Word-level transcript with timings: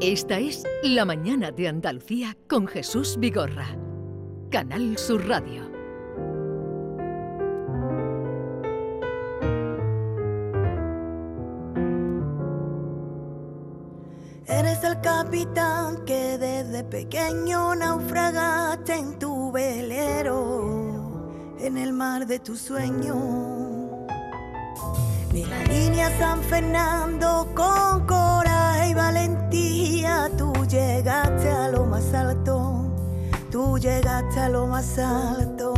Esta 0.00 0.40
es 0.40 0.64
La 0.82 1.04
Mañana 1.04 1.52
de 1.52 1.68
Andalucía 1.68 2.36
con 2.48 2.66
Jesús 2.66 3.16
Vigorra. 3.16 3.68
Canal 4.50 4.98
Sur 4.98 5.26
Radio. 5.28 5.70
Eres 14.46 14.82
el 14.82 15.00
capitán 15.00 16.04
que 16.04 16.38
desde 16.38 16.82
pequeño 16.84 17.76
naufragaste 17.76 18.94
en 18.94 19.18
tu 19.18 19.52
velero, 19.52 21.54
en 21.60 21.78
el 21.78 21.92
mar 21.92 22.26
de 22.26 22.40
tu 22.40 22.56
sueño. 22.56 23.14
De 25.32 25.46
la 25.46 25.62
línea 25.64 26.10
San 26.18 26.42
Fernando 26.42 27.48
con 27.54 28.06
coraje 28.06 28.90
y 28.90 28.94
valentía, 28.94 29.43
tú 30.30 30.52
llegaste 30.66 31.50
a 31.50 31.68
lo 31.68 31.84
más 31.84 32.12
alto, 32.14 32.84
tú 33.50 33.78
llegaste 33.78 34.40
a 34.40 34.48
lo 34.48 34.66
más 34.66 34.98
alto. 34.98 35.74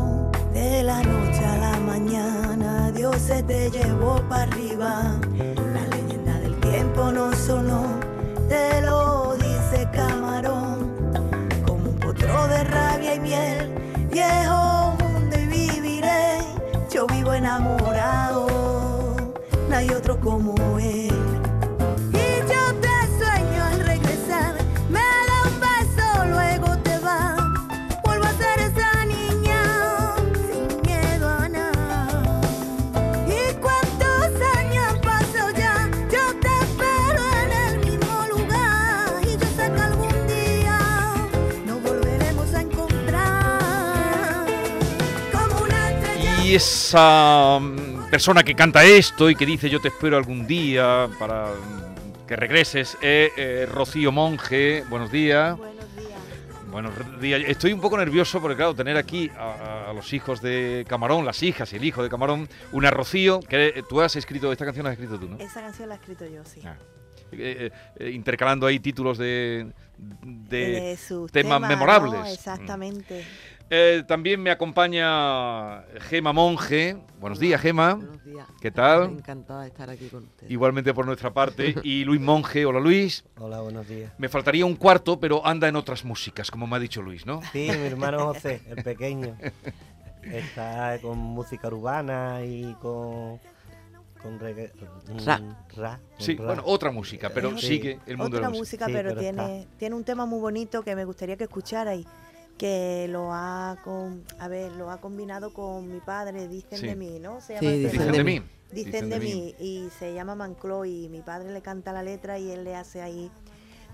De 0.52 0.82
la 0.82 1.02
noche 1.02 1.44
a 1.44 1.56
la 1.58 1.78
mañana, 1.80 2.90
Dios 2.92 3.16
se 3.16 3.42
te 3.42 3.70
llevó 3.70 4.16
para 4.28 4.44
arriba. 4.44 5.18
La 5.74 5.96
leyenda 5.96 6.38
del 6.40 6.58
tiempo 6.60 7.12
no 7.12 7.32
sonó. 7.34 7.84
Te 8.48 8.80
lo 8.80 9.34
dice 9.36 9.88
Camarón, 9.92 10.92
como 11.66 11.90
un 11.90 11.98
potro 11.98 12.48
de 12.48 12.64
rabia 12.64 13.14
y 13.16 13.20
miel, 13.20 13.74
viejo 14.10 14.96
mundo 14.98 15.36
y 15.38 15.46
viviré, 15.46 16.38
yo 16.90 17.06
vivo 17.06 17.34
enamorado, 17.34 18.46
no 19.68 19.76
hay 19.76 19.90
otro 19.90 20.18
como 20.20 20.55
esa 46.56 47.58
mm, 47.60 48.08
persona 48.10 48.42
que 48.42 48.54
canta 48.54 48.82
esto 48.82 49.28
y 49.28 49.34
que 49.34 49.44
dice 49.44 49.68
yo 49.68 49.78
te 49.78 49.88
espero 49.88 50.16
algún 50.16 50.46
día 50.46 51.06
para 51.18 51.48
mm, 51.48 52.26
que 52.26 52.34
regreses 52.34 52.96
es 53.02 53.30
eh, 53.36 53.68
Rocío 53.70 54.10
Monge. 54.10 54.82
Buenos 54.88 55.12
días. 55.12 55.54
Buenos 55.58 55.94
días. 55.94 56.20
Buenos 56.70 57.20
días. 57.20 57.42
Estoy 57.46 57.74
un 57.74 57.80
poco 57.82 57.98
nervioso 57.98 58.40
porque, 58.40 58.56
claro, 58.56 58.74
tener 58.74 58.96
aquí 58.96 59.30
a, 59.36 59.90
a 59.90 59.92
los 59.92 60.14
hijos 60.14 60.40
de 60.40 60.86
Camarón, 60.88 61.26
las 61.26 61.42
hijas 61.42 61.70
y 61.74 61.76
el 61.76 61.84
hijo 61.84 62.02
de 62.02 62.08
Camarón, 62.08 62.48
una 62.72 62.90
Rocío, 62.90 63.40
que 63.40 63.66
eh, 63.66 63.82
tú 63.86 64.00
has 64.00 64.16
escrito, 64.16 64.50
esta 64.50 64.64
canción 64.64 64.84
la 64.84 64.92
has 64.92 64.98
escrito 64.98 65.20
tú, 65.20 65.28
¿no? 65.28 65.38
Esa 65.38 65.60
canción 65.60 65.90
la 65.90 65.96
he 65.96 65.98
escrito 65.98 66.24
yo, 66.26 66.42
sí. 66.46 66.62
Ah. 66.64 66.76
Eh, 67.32 67.70
eh, 67.96 68.10
intercalando 68.10 68.66
ahí 68.66 68.78
títulos 68.78 69.18
de, 69.18 69.66
de 69.98 70.58
De 70.80 70.96
sus 70.96 71.30
temas 71.30 71.58
temas, 71.58 71.68
memorables. 71.68 72.20
¿no? 72.20 72.26
Exactamente. 72.26 73.24
Eh, 73.68 74.04
también 74.06 74.40
me 74.40 74.52
acompaña 74.52 75.82
Gema 76.02 76.32
Monge. 76.32 76.96
Buenos 77.18 77.40
días, 77.40 77.60
Gema. 77.60 77.94
Buenos 77.94 78.24
días. 78.24 78.46
¿Qué 78.60 78.70
tal? 78.70 79.10
Encantada 79.10 79.62
de 79.62 79.68
estar 79.68 79.90
aquí 79.90 80.06
con 80.06 80.22
ustedes. 80.24 80.52
Igualmente 80.52 80.94
por 80.94 81.04
nuestra 81.04 81.32
parte. 81.32 81.74
Y 81.82 82.04
Luis 82.04 82.20
Monge. 82.20 82.64
Hola, 82.64 82.78
Luis. 82.78 83.24
Hola, 83.38 83.60
buenos 83.62 83.88
días. 83.88 84.12
Me 84.18 84.28
faltaría 84.28 84.64
un 84.64 84.76
cuarto, 84.76 85.18
pero 85.18 85.44
anda 85.44 85.66
en 85.66 85.74
otras 85.74 86.04
músicas, 86.04 86.48
como 86.48 86.68
me 86.68 86.76
ha 86.76 86.78
dicho 86.78 87.02
Luis, 87.02 87.26
¿no? 87.26 87.40
Sí, 87.52 87.68
mi 87.68 87.86
hermano 87.86 88.26
José, 88.26 88.62
el 88.68 88.84
pequeño, 88.84 89.36
está 90.22 90.98
con 91.02 91.18
música 91.18 91.66
urbana 91.66 92.44
y 92.44 92.72
con 92.80 93.40
con 94.22 94.38
reggae, 94.38 94.72
Ra. 95.24 95.40
ra, 95.76 96.00
Sí, 96.18 96.34
ra. 96.36 96.46
bueno, 96.46 96.62
otra 96.66 96.90
música, 96.90 97.30
pero 97.32 97.50
Es 97.50 97.60
sigue 97.60 98.00
el 98.06 98.16
mundo 98.16 98.36
de 98.36 98.38
Otra 98.38 98.40
la 98.40 98.48
música. 98.50 98.86
música, 98.86 98.86
Sí, 98.86 98.92
pero, 98.92 99.08
pero 99.10 99.20
tiene, 99.20 99.66
tiene 99.78 99.94
un 99.94 100.04
tema 100.04 100.26
muy 100.26 100.40
bonito 100.40 100.82
que 100.82 100.94
me 100.96 101.04
gustaría 101.04 101.36
que 101.36 101.44
escucharais, 101.44 102.06
que 102.58 103.06
lo 103.10 103.32
ha 103.32 103.76
con, 103.84 104.24
a 104.38 104.48
ver, 104.48 104.72
lo 104.72 104.90
ha 104.90 105.00
combinado 105.00 105.52
con 105.52 105.92
mi 105.92 106.00
padre, 106.00 106.48
dicen 106.48 106.78
Sí. 106.78 106.86
de 106.86 106.96
mí, 106.96 107.18
¿no? 107.20 107.40
Se 107.40 107.58
Sí, 107.58 107.64
llama 107.64 107.76
el 107.76 107.82
Dicen 107.90 108.12
de 108.12 108.24
mí. 108.24 108.42
Dicen 108.72 109.10
de 109.10 109.20
mí 109.20 109.54
y 109.60 109.88
se 109.98 110.12
llama 110.12 110.34
Manclo 110.34 110.84
y 110.84 111.08
mi 111.08 111.20
padre 111.22 111.52
le 111.52 111.62
canta 111.62 111.92
la 111.92 112.02
letra 112.02 112.38
y 112.38 112.50
él 112.50 112.64
le 112.64 112.74
hace 112.74 113.00
ahí 113.00 113.30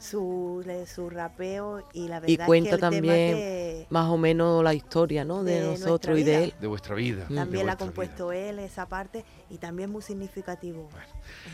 su, 0.03 0.63
le- 0.67 0.87
su 0.87 1.09
rapeo 1.09 1.83
y 1.95 2.09
la 2.09 2.17
verdad 2.21 2.29
Y 2.29 2.33
es 2.33 2.39
que 2.39 2.77
también 2.79 3.03
que 3.05 3.87
Más 3.91 4.09
o 4.11 4.17
menos 4.19 4.63
la 4.65 4.75
historia, 4.75 5.25
¿no? 5.25 5.45
De, 5.45 5.61
de 5.61 5.67
nosotros 5.73 6.19
y 6.19 6.23
de 6.25 6.45
él. 6.45 6.55
De 6.61 6.67
vuestra 6.67 6.95
vida. 6.95 7.25
de 7.29 7.35
también 7.35 7.67
la 7.67 7.73
ha 7.73 7.77
compuesto 7.77 8.29
vida. 8.29 8.41
él, 8.51 8.59
esa 8.59 8.87
parte, 8.87 9.25
y 9.51 9.59
también 9.59 9.91
muy 9.91 10.03
significativo. 10.03 10.89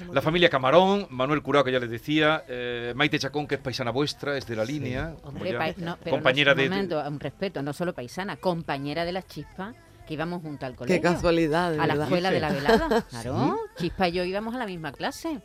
Es 0.00 0.08
La 0.14 0.22
familia 0.22 0.48
Camarón, 0.48 1.06
Manuel 1.10 1.42
Curao, 1.42 1.62
que 1.64 1.72
ya 1.72 1.78
les 1.78 1.90
decía, 1.90 2.44
eh, 2.48 2.92
Maite 2.96 3.18
Chacón, 3.18 3.46
que 3.46 3.56
es 3.56 3.60
paisana 3.60 3.90
vuestra, 3.90 4.36
es 4.36 4.46
de 4.46 4.56
la 4.56 4.64
línea. 4.64 5.14
como 5.22 5.36
Hombre, 5.36 5.52
ya- 5.52 5.58
pa- 5.58 5.72
no, 5.76 5.96
pero 6.02 6.16
compañera 6.16 6.54
no, 6.54 6.60
de- 6.60 6.68
un 6.68 6.70
momento, 6.74 7.02
un 7.08 7.20
respeto, 7.20 7.62
no 7.62 7.72
solo 7.72 7.94
paisana, 7.94 8.36
compañera 8.36 9.04
de 9.04 9.12
las 9.12 9.26
chispas 9.26 9.76
que 10.06 10.14
íbamos 10.14 10.40
junto 10.40 10.64
al 10.64 10.72
Qué 10.72 10.78
colegio. 10.78 11.02
casualidad, 11.02 11.70
de 11.72 11.80
a 11.80 11.86
la 11.86 12.02
escuela 12.04 12.30
de 12.30 12.40
la 12.40 12.48
velada. 12.52 13.02
Claro, 13.10 13.58
Chispa 13.76 14.08
y 14.08 14.12
yo 14.12 14.24
íbamos 14.24 14.54
a 14.54 14.58
la 14.58 14.64
misma 14.64 14.90
clase. 14.92 15.38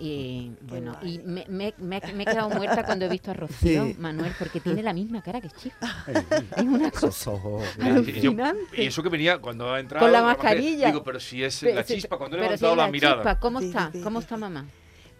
Y 0.00 0.52
bueno, 0.62 0.96
y 1.02 1.18
me, 1.18 1.44
me- 1.48 1.74
me- 1.78 2.00
me 2.14 2.22
he 2.22 2.26
quedado 2.26 2.50
muerta 2.50 2.84
cuando 2.84 3.06
he 3.06 3.08
visto 3.08 3.32
a 3.32 3.34
Rocío, 3.34 3.84
Sí. 3.86 3.96
Manuel, 3.98 4.32
porque 4.38 4.60
tiene 4.60 4.80
la 4.82 4.92
misma 4.92 5.22
cara 5.22 5.40
que 5.40 5.48
Chispa. 5.50 6.04
Es 6.56 6.62
una 6.62 6.90
cosa. 6.92 7.32
Y 8.06 8.20
yo- 8.20 8.32
eso 8.76 9.02
que 9.02 9.08
venía 9.08 9.38
cuando 9.38 9.72
ha 9.72 9.80
entrado. 9.80 10.04
Con 10.06 10.12
la 10.12 10.22
mascarilla. 10.22 10.86
Digo, 10.86 11.02
pero 11.02 11.18
si 11.18 11.42
es 11.42 11.58
Pero 11.60 11.74
la 11.74 11.84
chispa, 11.84 12.16
cuando 12.16 12.36
he 12.36 12.40
pero 12.40 12.56
sí, 12.56 12.62
levantado 12.62 12.76
la, 12.76 12.86
la 12.86 12.92
mirada. 12.92 13.14
Chispa, 13.16 13.40
¿cómo 13.40 13.58
Sí, 13.60 13.66
está? 13.66 13.90
sí, 13.92 14.00
¿Cómo 14.00 14.20
está 14.20 14.36
mamá? 14.36 14.66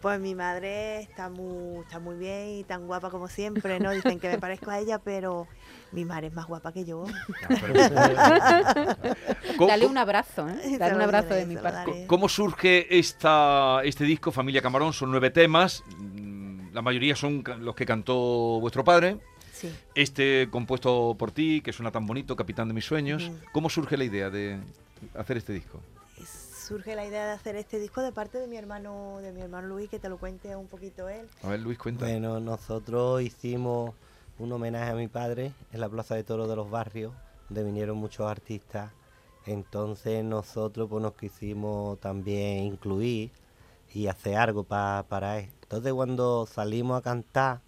Pues 0.00 0.20
mi 0.20 0.34
madre 0.34 1.00
está 1.00 1.28
muy, 1.28 1.82
está 1.82 1.98
muy 1.98 2.16
bien 2.16 2.48
y 2.60 2.64
tan 2.64 2.86
guapa 2.86 3.10
como 3.10 3.28
siempre, 3.28 3.80
¿no? 3.80 3.90
Dicen 3.90 4.20
que 4.20 4.28
me 4.28 4.38
parezco 4.38 4.70
a 4.70 4.78
ella, 4.78 4.98
pero 4.98 5.48
mi 5.92 6.04
madre 6.04 6.28
es 6.28 6.32
más 6.34 6.46
guapa 6.46 6.72
que 6.72 6.84
yo. 6.84 7.04
¿Cómo, 9.56 9.68
Dale 9.68 9.86
un 9.86 9.98
abrazo, 9.98 10.48
¿eh? 10.48 10.78
Dale 10.78 10.94
un 10.94 11.02
abrazo 11.02 11.34
de 11.34 11.46
mi 11.46 11.56
parte. 11.56 12.04
cómo 12.06 12.28
surge 12.28 12.96
esta, 12.96 13.80
este 13.84 14.04
disco, 14.04 14.30
Familia 14.30 14.62
Camarón? 14.62 14.92
Son 14.92 15.10
nueve 15.10 15.30
temas. 15.30 15.82
mm, 15.98 16.72
La 16.74 16.82
mayoría 16.82 17.16
son 17.16 17.42
los 17.60 17.74
que 17.74 17.84
cantó 17.84 18.60
vuestro 18.60 18.84
padre. 18.84 19.16
Sí. 19.52 19.74
Este 19.96 20.46
compuesto 20.52 21.16
por 21.18 21.32
ti, 21.32 21.60
que 21.60 21.72
suena 21.72 21.90
tan 21.90 22.06
bonito, 22.06 22.36
Capitán 22.36 22.68
de 22.68 22.74
mis 22.74 22.84
sueños. 22.84 23.32
¿Cómo 23.52 23.68
surge 23.68 23.96
la 23.96 24.04
idea 24.04 24.30
de 24.30 24.60
hacer 25.16 25.38
este 25.38 25.52
disco? 25.52 25.80
Surge 26.68 26.94
la 26.94 27.06
idea 27.06 27.24
de 27.24 27.32
hacer 27.32 27.56
este 27.56 27.78
disco 27.78 28.02
de 28.02 28.12
parte 28.12 28.38
de 28.38 28.46
mi 28.46 28.58
hermano, 28.58 29.20
de 29.22 29.32
mi 29.32 29.40
hermano 29.40 29.68
Luis, 29.68 29.88
que 29.88 29.98
te 29.98 30.10
lo 30.10 30.18
cuente 30.18 30.54
un 30.54 30.66
poquito 30.66 31.08
él. 31.08 31.26
A 31.42 31.48
ver, 31.48 31.60
Luis, 31.60 31.78
cuenta. 31.78 32.04
Bueno, 32.04 32.40
nosotros 32.40 33.22
hicimos 33.22 33.94
un 34.38 34.52
homenaje 34.52 34.90
a 34.90 34.94
mi 34.94 35.08
padre 35.08 35.52
en 35.72 35.80
la 35.80 35.88
Plaza 35.88 36.14
de 36.14 36.24
Toros 36.24 36.46
de 36.46 36.56
los 36.56 36.70
Barrios, 36.70 37.14
donde 37.48 37.64
vinieron 37.64 37.96
muchos 37.96 38.26
artistas. 38.30 38.92
Entonces 39.46 40.22
nosotros 40.22 40.88
pues, 40.90 41.02
nos 41.02 41.14
quisimos 41.14 41.98
también 42.00 42.64
incluir 42.64 43.30
y 43.94 44.08
hacer 44.08 44.36
algo 44.36 44.64
pa- 44.64 45.06
para 45.08 45.38
él. 45.38 45.48
Entonces 45.62 45.94
cuando 45.94 46.44
salimos 46.44 46.98
a 46.98 47.02
cantar, 47.02 47.62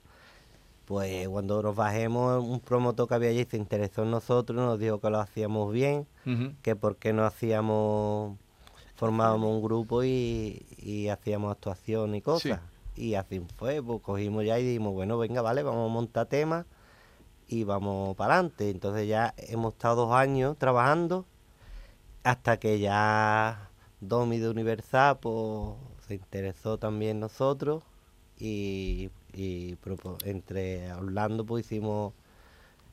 pues 0.85 1.27
cuando 1.27 1.63
nos 1.63 1.75
bajemos, 1.75 2.45
un 2.45 2.61
promotor 2.61 3.09
que 3.09 3.15
había 3.15 3.31
allí 3.31 3.47
se 3.47 3.57
interesó 3.57 4.03
en 4.03 4.11
nosotros, 4.11 4.57
nos 4.59 4.79
dijo 4.79 5.01
que 5.01 5.09
lo 5.09 5.21
hacíamos 5.21 5.73
bien, 5.73 6.07
que 6.61 6.77
por 6.77 6.97
qué 6.97 7.15
no 7.15 7.25
hacíamos, 7.25 8.37
formábamos 9.01 9.49
un 9.49 9.63
grupo 9.63 10.05
y, 10.05 10.67
y 10.77 11.09
hacíamos 11.09 11.53
actuación 11.53 12.15
y 12.15 12.21
cosas. 12.21 12.61
Y 12.95 13.15
así 13.15 13.41
fue, 13.57 13.83
pues 13.83 14.03
cogimos 14.03 14.45
ya 14.45 14.59
y 14.59 14.63
dijimos, 14.63 14.93
bueno, 14.93 15.17
venga, 15.17 15.41
vale, 15.41 15.63
vamos 15.63 15.91
a 15.91 15.93
montar 15.93 16.27
temas 16.27 16.67
y 17.49 17.65
vamos 17.65 18.15
para 18.15 18.35
adelante. 18.35 18.69
Entonces 18.69 19.09
ya 19.09 19.33
hemos 19.39 19.73
estado 19.73 20.05
dos 20.05 20.15
años 20.15 20.59
trabajando 20.59 21.25
hasta 22.25 22.59
que 22.59 22.79
ya 22.79 23.71
Domi 24.03 24.39
de 24.39 24.51
Universal 24.51 25.19
pues, 25.19 25.77
se 26.07 26.17
interesó 26.17 26.77
también 26.77 27.21
nosotros 27.21 27.83
y, 28.39 29.09
y 29.33 29.79
entre 30.27 30.93
Orlando 30.93 31.47
pues 31.47 31.65
hicimos 31.65 32.13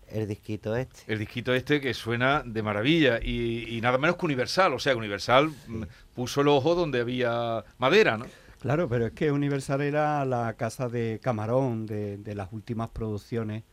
el 0.09 0.27
disquito 0.27 0.75
este. 0.75 1.01
El 1.11 1.19
disquito 1.19 1.53
este 1.53 1.79
que 1.81 1.93
suena 1.93 2.43
de 2.45 2.63
maravilla 2.63 3.19
y, 3.21 3.75
y 3.77 3.81
nada 3.81 3.97
menos 3.97 4.17
que 4.17 4.25
Universal. 4.25 4.73
O 4.73 4.79
sea, 4.79 4.93
que 4.93 4.97
Universal 4.99 5.49
mm, 5.67 5.83
puso 6.15 6.41
el 6.41 6.47
ojo 6.47 6.75
donde 6.75 6.99
había 7.01 7.63
madera, 7.77 8.17
¿no? 8.17 8.25
Claro, 8.59 8.89
pero 8.89 9.05
es 9.07 9.11
que 9.13 9.31
Universal 9.31 9.81
era 9.81 10.25
la 10.25 10.53
casa 10.55 10.89
de 10.89 11.19
Camarón, 11.21 11.85
de, 11.85 12.17
de 12.17 12.33
las 12.35 12.51
últimas 12.51 12.89
producciones 12.89 13.63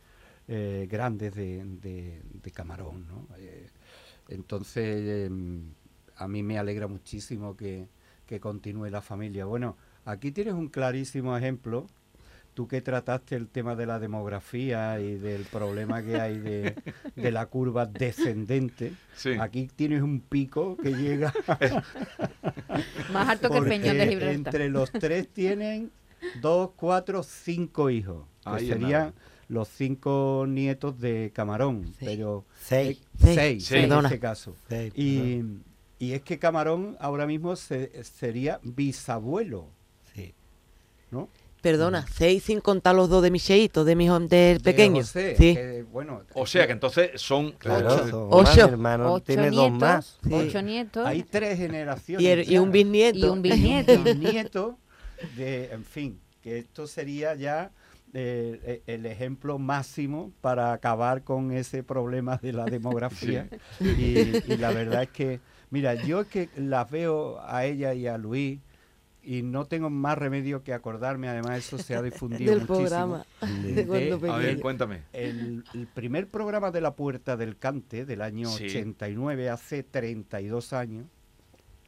eh, 0.47 0.87
grandes 0.89 1.33
de, 1.33 1.63
de- 1.65 2.21
de 2.43 2.51
Camarón, 2.51 3.07
¿no? 3.07 3.27
Eh, 3.37 3.67
entonces, 4.29 5.25
em, 5.27 5.73
a 6.17 6.27
mí 6.27 6.43
me 6.43 6.57
alegra 6.59 6.87
muchísimo 6.87 7.55
que, 7.57 7.87
que 8.25 8.39
continúe 8.39 8.89
la 8.89 9.01
familia. 9.01 9.45
Bueno, 9.45 9.75
aquí 10.05 10.31
tienes 10.31 10.53
un 10.53 10.67
clarísimo 10.69 11.35
ejemplo 11.37 11.87
tú 12.55 12.67
que 12.67 12.81
trataste 12.81 13.35
el 13.35 13.47
tema 13.49 13.75
de 13.75 13.85
la 13.85 13.99
demografía 13.99 14.99
y 14.99 15.15
del 15.19 15.43
problema 15.43 16.01
que 16.01 16.19
hay 16.19 16.39
de, 16.39 16.75
de 17.15 17.31
la 17.31 17.45
curva 17.45 17.85
descendente, 17.85 18.93
Sí. 19.15 19.33
aquí 19.39 19.69
tienes 19.75 20.01
un 20.01 20.21
pico 20.21 20.75
que 20.77 20.91
llega... 20.95 21.31
Más 23.13 23.29
alto 23.29 23.49
que 23.49 23.57
el 23.57 23.65
peñón 23.65 23.97
de 23.97 24.07
Gibraltar. 24.07 24.33
Entre 24.35 24.69
los 24.69 24.91
tres 24.91 25.27
tienen 25.27 25.91
dos, 26.41 26.71
cuatro, 26.75 27.23
cinco 27.23 27.89
hijos, 27.89 28.25
Ahí 28.45 28.67
serían 28.67 28.89
nada. 28.91 29.13
los 29.47 29.67
cinco 29.67 30.45
nietos 30.47 30.99
de 30.99 31.31
Camarón, 31.33 31.85
Sí. 31.99 32.05
pero 32.05 32.45
Seis. 32.59 32.97
eh, 32.97 33.01
Seis. 33.17 33.35
seis, 33.35 33.65
Seis. 33.65 33.83
en 33.83 33.89
Perdona. 33.89 34.07
este 34.07 34.19
caso. 34.19 34.55
Seis, 34.67 34.93
Y, 34.95 35.43
y 35.99 36.13
es 36.13 36.21
que 36.21 36.39
Camarón 36.39 36.97
ahora 36.99 37.25
mismo 37.27 37.55
se- 37.55 38.03
sería 38.03 38.59
bisabuelo, 38.63 39.67
Sí. 40.13 40.33
¿no? 41.11 41.29
Perdona, 41.65 42.05
seis 42.13 42.43
sin 42.43 42.61
contar 42.61 42.93
los 42.93 43.09
dos 43.09 43.23
de 43.23 43.31
mi 43.31 43.39
cheito, 43.39 43.83
de 43.85 43.95
mi 43.95 44.07
del 44.07 44.29
De 44.29 44.59
pequeño. 44.63 44.97
José, 44.97 45.35
sí. 45.35 45.55
que, 45.55 45.83
bueno, 45.91 46.21
O 46.35 46.45
sea 46.45 46.67
que 46.67 46.73
entonces 46.73 47.19
son 47.19 47.53
Claro, 47.53 47.87
ocho. 48.05 48.27
Ocho. 48.29 48.43
más, 48.43 48.57
hermano 48.59 49.13
Ocho 49.13 49.25
tiene 49.25 49.49
nietos, 49.49 49.71
dos 49.71 49.79
más. 49.79 50.19
Sí. 50.23 50.29
ocho 50.31 50.61
nietos 50.61 51.07
hay 51.07 51.23
tres 51.23 51.57
generaciones. 51.57 52.23
y, 52.23 52.27
el- 52.29 52.51
y 52.51 52.59
un 52.59 52.71
bisnieto. 52.71 53.17
y 53.25 53.29
un 53.29 53.41
bisnieto. 53.41 54.03
bisnieto 54.03 54.77
de, 55.35 55.71
en 55.71 55.83
fin, 55.83 56.19
que 56.43 56.59
esto 56.59 56.85
sería 56.85 57.33
ya 57.33 57.71
eh, 58.13 58.61
eh, 58.63 58.81
el 58.85 59.07
ejemplo 59.07 59.57
máximo 59.57 60.31
para 60.41 60.71
acabar 60.71 61.23
con 61.23 61.51
ese 61.51 61.81
problema 61.81 62.37
de 62.37 62.53
la 62.53 62.65
demografía. 62.77 63.49
Y, 63.79 64.19
y 64.53 64.57
la 64.59 64.69
verdad 64.71 65.01
es 65.01 65.09
que, 65.09 65.39
mira, 65.71 65.95
yo 65.95 66.21
es 66.21 66.27
que 66.27 66.47
las 66.57 66.91
veo 66.91 67.39
a 67.41 67.65
ella 67.65 67.95
y 67.95 68.05
a 68.05 68.19
Luis 68.19 68.59
y 69.25 69.41
no 69.41 69.65
tengo 69.65 69.89
más 69.89 70.17
remedio 70.17 70.63
que 70.63 70.73
acordarme, 70.73 71.27
además 71.27 71.57
eso 71.59 71.77
se 71.77 71.95
ha 71.95 72.01
difundido 72.01 72.51
del 72.51 72.59
muchísimo. 72.61 72.77
programa. 72.87 73.25
De- 73.41 73.73
de 73.73 73.85
cuando 73.85 74.31
A 74.31 74.35
A 74.35 74.39
ver, 74.39 74.59
cuéntame. 74.59 75.01
El, 75.13 75.63
el 75.73 75.87
primer 75.87 76.27
programa 76.27 76.71
de 76.71 76.81
La 76.81 76.95
Puerta 76.95 77.35
del 77.35 77.57
Cante 77.57 78.05
del 78.05 78.21
año 78.21 78.47
Sí. 78.49 78.65
89, 78.65 79.49
hace 79.49 79.83
32 79.83 80.73
años, 80.73 81.05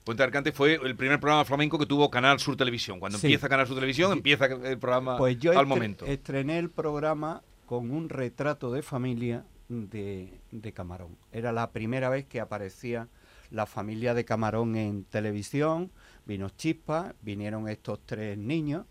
Puente 0.03 0.23
Arcante 0.23 0.53
fue 0.53 0.75
el 0.81 0.95
primer 0.95 1.19
programa 1.19 1.43
flamenco 1.43 1.77
que 1.77 1.85
tuvo 1.85 2.09
Canal 2.09 2.39
Sur 2.39 2.55
Televisión. 2.55 2.97
Cuando 2.99 3.17
Sí. 3.17 3.27
empieza 3.27 3.49
Canal 3.49 3.67
Sur 3.67 3.75
Televisión, 3.75 4.11
Sí. 4.13 4.17
empieza 4.17 4.45
el 4.45 4.77
programa 4.79 5.17
Pues 5.17 5.37
yo 5.37 5.51
al 5.51 5.57
estre- 5.57 5.67
momento. 5.67 6.05
estrené 6.05 6.59
el 6.59 6.69
programa 6.69 7.41
con 7.65 7.91
un 7.91 8.07
retrato 8.07 8.71
de 8.71 8.81
familia 8.81 9.43
de, 9.67 10.39
de 10.51 10.71
Camarón. 10.71 11.17
Era 11.33 11.51
la 11.51 11.71
primera 11.71 12.07
vez 12.07 12.25
que 12.25 12.39
aparecía 12.39 13.09
la 13.51 13.65
familia 13.65 14.13
de 14.13 14.23
Camarón 14.23 14.77
en 14.77 15.03
televisión. 15.03 15.91
Vino 16.27 16.49
Chispa, 16.49 17.13
vinieron 17.21 17.67
estos 17.69 17.99
tres 18.05 18.37
niños 18.37 18.85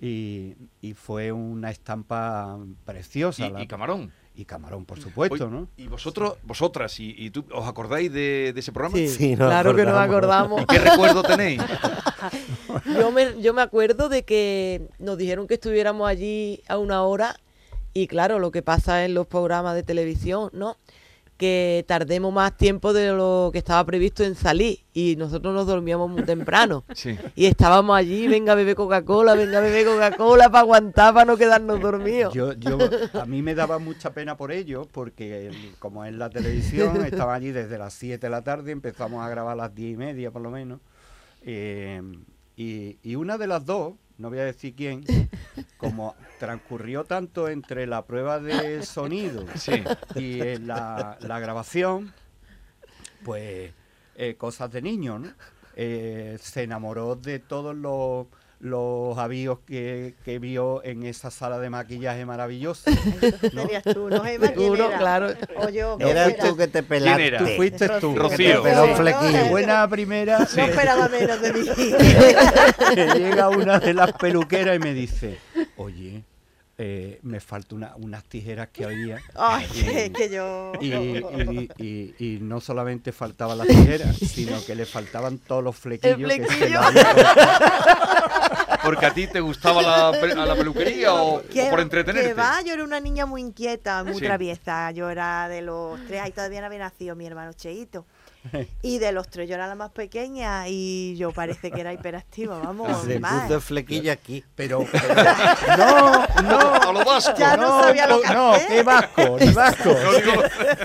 y, 0.00 0.54
y 0.80 0.94
fue 0.94 1.30
una 1.30 1.70
estampa 1.70 2.58
preciosa. 2.84 3.46
Y, 3.46 3.50
la- 3.50 3.62
y 3.62 3.66
Camarón. 3.66 4.10
y 4.34 4.44
Camarón, 4.46 4.86
por 4.86 4.98
supuesto, 4.98 5.50
¿no? 5.50 5.68
Y 5.76 5.88
vosotros, 5.88 6.38
vosotras, 6.42 6.98
y, 6.98 7.14
y 7.18 7.30
tú, 7.30 7.44
¿os 7.52 7.68
acordáis 7.68 8.10
de, 8.10 8.52
de 8.54 8.60
ese 8.60 8.72
programa? 8.72 8.96
Sí, 8.96 9.36
claro 9.36 9.74
que 9.76 9.84
nos 9.84 9.94
acordamos. 9.94 10.62
acordamos. 10.62 10.66
¿Qué 10.66 10.78
recuerdo 10.78 11.22
tenéis? 11.22 11.60
Yo 12.98 13.10
me, 13.10 13.40
yo 13.42 13.52
me 13.54 13.62
acuerdo 13.62 14.08
de 14.08 14.24
que 14.24 14.88
nos 14.98 15.16
dijeron 15.18 15.46
que 15.46 15.54
estuviéramos 15.54 16.08
allí 16.08 16.62
a 16.68 16.78
una 16.78 17.02
hora 17.02 17.36
y 17.92 18.06
claro, 18.06 18.38
lo 18.38 18.50
que 18.50 18.62
pasa 18.62 19.04
en 19.04 19.14
los 19.14 19.26
programas 19.26 19.74
de 19.74 19.82
televisión, 19.82 20.50
¿no? 20.52 20.76
Que 21.40 21.86
tardemos 21.88 22.30
más 22.34 22.54
tiempo 22.54 22.92
de 22.92 23.12
lo 23.12 23.48
que 23.50 23.56
estaba 23.58 23.82
previsto 23.86 24.22
en 24.22 24.34
salir 24.34 24.80
y 24.92 25.16
nosotros 25.16 25.54
nos 25.54 25.66
dormíamos 25.66 26.10
muy 26.10 26.22
temprano. 26.22 26.84
Sí. 26.94 27.16
Y 27.34 27.46
estábamos 27.46 27.96
allí, 27.96 28.28
venga 28.28 28.52
a 28.52 28.54
beber 28.56 28.74
Coca-Cola, 28.74 29.34
venga 29.34 29.56
a 29.56 29.60
beber 29.62 29.86
Coca-Cola 29.86 30.50
para 30.50 30.60
aguantar, 30.60 31.14
para 31.14 31.24
no 31.24 31.38
quedarnos 31.38 31.80
dormidos. 31.80 32.34
Yo, 32.34 32.52
yo, 32.52 32.76
a 33.14 33.24
mí 33.24 33.40
me 33.40 33.54
daba 33.54 33.78
mucha 33.78 34.12
pena 34.12 34.36
por 34.36 34.52
ellos, 34.52 34.86
porque 34.92 35.50
como 35.78 36.04
es 36.04 36.12
la 36.12 36.28
televisión, 36.28 37.02
estaban 37.06 37.36
allí 37.36 37.52
desde 37.52 37.78
las 37.78 37.94
7 37.94 38.18
de 38.26 38.30
la 38.30 38.42
tarde, 38.42 38.72
empezamos 38.72 39.24
a 39.24 39.30
grabar 39.30 39.54
a 39.54 39.62
las 39.62 39.74
10 39.74 39.94
y 39.94 39.96
media 39.96 40.30
por 40.30 40.42
lo 40.42 40.50
menos. 40.50 40.80
eh, 41.42 42.02
y, 42.56 42.98
y 43.02 43.14
una 43.14 43.38
de 43.38 43.46
las 43.46 43.64
dos, 43.64 43.94
no 44.20 44.28
voy 44.28 44.38
a 44.38 44.44
decir 44.44 44.74
quién, 44.76 45.02
como 45.78 46.14
transcurrió 46.38 47.04
tanto 47.04 47.48
entre 47.48 47.86
la 47.86 48.04
prueba 48.04 48.38
de 48.38 48.82
sonido 48.84 49.44
Sí. 49.56 49.82
y 50.14 50.40
eh, 50.40 50.58
la, 50.58 51.18
la 51.20 51.40
grabación, 51.40 52.12
pues 53.24 53.72
eh, 54.16 54.34
cosas 54.36 54.70
de 54.70 54.82
niño, 54.82 55.18
¿no? 55.18 55.32
Eh, 55.76 56.36
se 56.40 56.64
enamoró 56.64 57.16
de 57.16 57.38
todos 57.38 57.74
los, 57.74 58.26
los 58.60 59.16
avíos 59.16 59.58
que, 59.66 60.14
que 60.24 60.38
vio 60.38 60.84
en 60.84 61.02
esa 61.04 61.30
sala 61.30 61.58
de 61.58 61.70
maquillaje 61.70 62.26
maravillosa. 62.26 62.90
¿no? 63.54 63.62
Serías 63.62 63.82
tú, 63.82 64.10
no 64.10 64.22
Gemma, 64.22 64.48
¿quién 64.48 64.74
era? 64.76 64.98
claro. 64.98 65.28
O 65.56 65.68
yo, 65.70 65.96
¿quién 65.96 66.10
Eras 66.10 66.34
era? 66.34 66.44
tú 66.44 66.56
que 66.58 66.68
te 66.68 66.82
pelaste. 66.82 67.26
era? 67.26 67.38
Tú 67.38 67.46
fuiste 67.56 67.88
tú. 68.00 68.14
Rocío. 68.14 68.62
que 68.62 68.68
peló 68.68 68.86
Sí. 68.86 68.94
flequillo. 68.96 69.46
Buena 69.48 69.88
primera, 69.88 70.38
No 70.40 70.62
esperaba 70.64 71.08
menos 71.08 71.40
de 71.40 71.52
mí. 71.54 71.60
que 72.94 73.06
llega 73.18 73.48
una 73.48 73.78
de 73.78 73.94
las 73.94 74.12
peluqueras 74.12 74.76
y 74.76 74.78
me 74.78 74.92
dice, 74.92 75.38
oye, 75.76 76.22
eh, 76.82 77.18
me 77.22 77.40
falta 77.40 77.74
una- 77.74 77.94
unas 77.96 78.24
tijeras 78.24 78.68
que 78.72 78.84
había. 78.86 79.18
Ay, 79.34 79.66
Y- 79.74 79.82
que, 79.84 80.12
que 80.12 80.30
yo... 80.30 80.72
Y, 80.80 80.86
y- 80.94 81.68
y- 81.78 82.14
y 82.18 82.38
no 82.40 82.60
solamente 82.60 83.12
faltaban 83.12 83.58
las 83.58 83.66
tijeras, 83.66 84.16
sino 84.16 84.62
que 84.64 84.74
le 84.74 84.86
faltaban 84.86 85.38
todos 85.38 85.62
los 85.62 85.76
flequillos. 85.76 86.18
que 86.32 86.38
se 86.38 86.46
flequillo. 86.46 86.80
lo 86.80 86.86
había- 86.86 87.14
¿Porque 88.90 89.06
a 89.06 89.14
ti 89.14 89.26
te 89.26 89.40
gustaba 89.40 89.82
la, 89.82 90.08
a 90.08 90.46
la 90.46 90.56
peluquería 90.56 91.14
o, 91.14 91.42
por 91.70 91.80
entretenerte? 91.80 92.28
Que 92.30 92.34
va, 92.34 92.60
yo 92.62 92.74
era 92.74 92.82
una 92.84 92.98
niña 93.00 93.24
muy 93.26 93.40
inquieta, 93.40 94.02
muy 94.04 94.14
Sí. 94.14 94.20
traviesa. 94.24 94.90
Yo 94.90 95.08
era 95.10 95.48
de 95.48 95.62
los 95.62 95.98
tres, 96.06 96.20
ahí 96.22 96.32
todavía 96.32 96.60
no 96.60 96.66
había 96.66 96.80
nacido 96.80 97.14
mi 97.14 97.26
hermano 97.26 97.52
Cheito. 97.52 98.04
Y 98.82 98.98
de 98.98 99.12
los 99.12 99.28
tres 99.28 99.48
yo 99.48 99.54
era 99.54 99.66
la 99.66 99.74
más 99.74 99.90
pequeña 99.90 100.64
y 100.68 101.14
yo 101.16 101.30
parece 101.32 101.70
que 101.70 101.80
era 101.80 101.92
hiperactiva, 101.92 102.58
vamos. 102.58 103.02
Se 103.06 103.18
más. 103.20 103.42
puso 103.42 103.54
el 103.56 103.60
flequillo 103.60 104.12
aquí. 104.12 104.42
Pero, 104.56 104.86
pero- 104.92 105.14
no, 105.76 106.26
no, 106.42 106.58
A 106.74 106.92
lo 106.92 107.04
vasco. 107.04 107.34
Ya 107.38 107.56
no 107.56 107.82
sabía 107.82 108.06
lo 108.06 108.20
que 108.22 108.28
no, 108.32 108.52
hacer. 108.52 108.68
qué 108.68 108.82
vasco, 108.82 109.36
ni 109.40 109.50
vasco. 109.52 109.90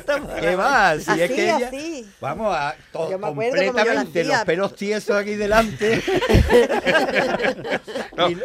No 0.07 0.36
¿Qué 0.40 0.56
va? 0.56 1.00
Si 1.00 1.12
así, 1.12 1.22
es 1.22 1.31
que 1.31 1.44
ella, 1.46 1.68
así. 1.68 2.10
vamos 2.19 2.56
a 2.56 2.75
to- 2.92 3.10
Yo 3.12 3.19
me 3.19 3.28
acuerdo 3.28 3.52
como 3.52 3.58
yo 3.58 3.66
lo 3.66 3.74
completamente 3.74 4.24
los 4.25 4.38
pelos 4.46 4.75
tiesos 4.75 5.16
aquí 5.16 5.36
delante. 5.36 6.01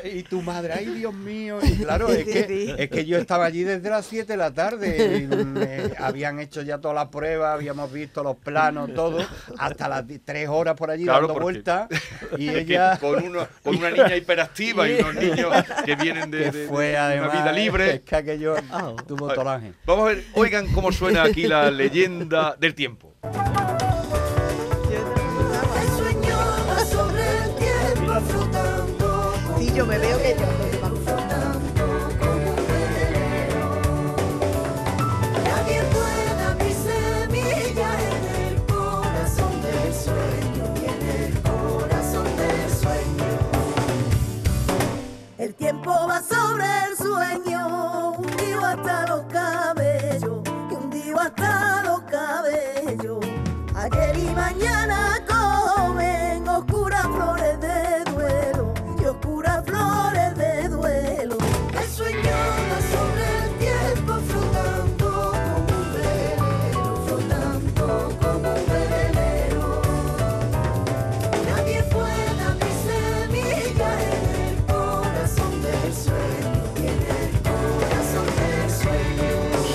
y, 0.04 0.18
y 0.18 0.22
tu 0.24 0.42
madre, 0.42 0.72
ay 0.74 0.86
Dios 0.86 1.12
mío. 1.14 1.58
Y 1.62 1.76
claro, 1.78 2.08
es 2.10 2.24
que, 2.24 2.74
es 2.78 2.90
que 2.90 3.04
yo 3.04 3.18
estaba 3.18 3.44
allí 3.46 3.62
desde 3.64 3.88
las 3.90 4.06
7 4.06 4.32
de 4.32 4.36
la 4.36 4.52
tarde. 4.52 5.28
y, 5.28 5.28
eh, 5.62 5.94
habían 5.98 6.38
hecho 6.40 6.62
ya 6.62 6.78
todas 6.78 6.94
las 6.94 7.08
pruebas, 7.08 7.54
habíamos 7.54 7.90
visto 7.92 8.22
los 8.22 8.36
planos, 8.36 8.92
todo, 9.00 9.26
hasta 9.58 9.88
las 9.88 10.04
3 10.24 10.48
horas 10.48 10.74
por 10.74 10.90
allí 10.90 11.04
Claro, 11.04 11.26
dando 11.28 11.40
vueltas. 11.42 11.88
Y 12.38 12.48
Es 12.48 12.54
que 12.54 12.60
ella. 12.74 12.98
con, 12.98 13.22
uno- 13.24 13.46
con 13.62 13.76
una 13.76 13.90
niña 13.90 14.14
hiperactiva 14.16 14.88
y 14.88 15.00
unos 15.00 15.14
niños 15.22 15.52
que 15.84 15.96
vienen 15.96 16.30
de, 16.30 16.38
que 16.38 16.50
de- 16.50 16.58
de 16.62 16.68
fue 16.68 16.90
una 17.18 17.28
vida 17.28 17.52
libre. 17.52 17.90
es 17.94 18.00
que 18.02 18.16
aquello 18.16 18.54
tuvo 19.06 19.26
Vale. 19.26 19.34
tolaje. 19.38 19.72
Vamos 19.84 20.04
a 20.04 20.08
ver, 20.14 20.24
oigan 20.34 20.66
cómo 20.72 20.92
suena 20.92 21.24
aquí 21.24 21.46
la 21.46 21.70
leyenda 21.70 22.54
del 22.58 22.74
tiempo. 22.74 23.09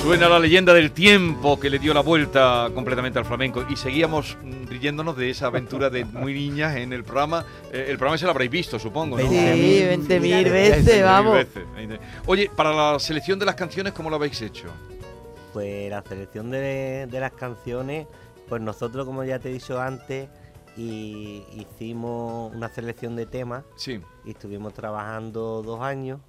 Suena 0.05 0.29
la 0.29 0.37
leyenda 0.37 0.71
del 0.71 0.91
tiempo 0.91 1.59
que 1.59 1.67
le 1.67 1.79
dio 1.79 1.91
la 1.91 2.01
vuelta 2.01 2.69
completamente 2.75 3.17
al 3.17 3.25
flamenco 3.25 3.65
y 3.67 3.75
seguíamos 3.75 4.37
riéndonos 4.69 5.17
de 5.17 5.31
esa 5.31 5.47
aventura 5.47 5.89
de 5.89 6.05
muy 6.05 6.31
niñas 6.31 6.75
en 6.75 6.93
el 6.93 7.03
programa. 7.03 7.43
Eh, 7.73 7.87
el 7.89 7.97
programa 7.97 8.15
se 8.19 8.25
lo 8.25 8.31
habréis 8.31 8.51
visto, 8.51 8.77
supongo, 8.77 9.17
¿no? 9.17 9.27
Sí, 9.27 9.35
20.000 9.35 10.07
20.000 10.07 10.19
millones 10.21 10.43
de 10.45 10.51
veces, 10.51 10.85
veces, 10.85 11.03
vamos. 11.03 11.33
Veces. 11.33 11.63
Oye, 12.27 12.51
para 12.55 12.71
la 12.93 12.99
selección 12.99 13.39
de 13.39 13.45
las 13.47 13.55
canciones, 13.55 13.93
¿cómo 13.93 14.11
lo 14.11 14.17
habéis 14.17 14.39
hecho? 14.43 14.67
Pues 15.53 15.89
la 15.89 16.03
selección 16.03 16.51
de, 16.51 17.07
de 17.09 17.19
las 17.19 17.31
canciones, 17.31 18.05
pues 18.47 18.61
nosotros, 18.61 19.07
como 19.07 19.23
ya 19.23 19.39
te 19.39 19.49
he 19.49 19.53
dicho 19.53 19.81
antes, 19.81 20.29
y 20.77 21.43
hicimos 21.55 22.53
una 22.53 22.69
selección 22.69 23.15
de 23.15 23.25
temas 23.25 23.63
Sí. 23.75 23.99
y 24.23 24.31
estuvimos 24.31 24.73
trabajando 24.75 25.63
dos 25.63 25.81
años 25.81 26.19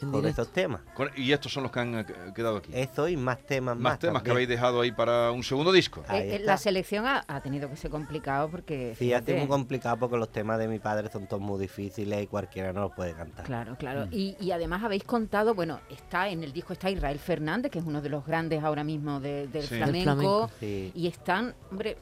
En 0.00 0.10
con 0.12 0.20
directo. 0.20 0.42
esos 0.42 0.52
temas. 0.52 0.80
Con- 0.94 1.10
y 1.16 1.32
estos 1.32 1.52
son 1.52 1.64
los 1.64 1.72
que 1.72 1.80
han 1.80 1.98
eh, 1.98 2.06
quedado 2.34 2.58
aquí. 2.58 2.70
Eso 2.74 3.08
y 3.08 3.16
más 3.16 3.38
temas 3.46 3.74
más. 3.76 3.82
Más 3.94 3.98
temas 3.98 4.22
que 4.22 4.30
habéis 4.30 4.48
dejado 4.48 4.80
ahí 4.80 4.92
para 4.92 5.30
un 5.32 5.42
segundo 5.42 5.72
disco. 5.72 6.02
Eh, 6.10 6.36
eh, 6.36 6.42
la 6.44 6.56
selección 6.56 7.06
ha, 7.06 7.24
ha 7.26 7.40
tenido 7.40 7.68
que 7.68 7.76
ser 7.76 7.90
complicado 7.90 8.48
porque. 8.48 8.94
Sí, 8.98 9.12
ha 9.12 9.22
sido 9.22 9.38
muy 9.38 9.48
complicado 9.48 9.96
porque 9.98 10.16
los 10.16 10.30
temas 10.30 10.58
de 10.58 10.68
mi 10.68 10.78
padre 10.78 11.10
son 11.10 11.26
todos 11.26 11.42
muy 11.42 11.60
difíciles 11.60 12.22
y 12.22 12.26
cualquiera 12.26 12.72
no 12.72 12.82
los 12.82 12.92
puede 12.92 13.12
cantar. 13.14 13.44
Claro, 13.44 13.76
claro. 13.76 14.06
Y, 14.10 14.36
y 14.40 14.50
además 14.52 14.82
habéis 14.84 15.04
contado, 15.04 15.54
bueno, 15.54 15.80
está 15.90 16.28
en 16.28 16.44
el 16.44 16.52
disco 16.52 16.72
está 16.72 16.90
Israel 16.90 17.18
Fernández, 17.18 17.70
que 17.72 17.78
es 17.80 17.84
uno 17.84 18.00
de 18.00 18.08
los 18.08 18.24
grandes 18.24 18.62
ahora 18.62 18.84
mismo 18.84 19.20
de- 19.20 19.48
del 19.48 19.62
Sí. 19.64 19.76
Flamenco. 19.76 20.02
flamenco. 20.04 20.50
Sí. 20.60 20.92
Y 20.94 21.06
están, 21.08 21.54
hombre, 21.70 21.96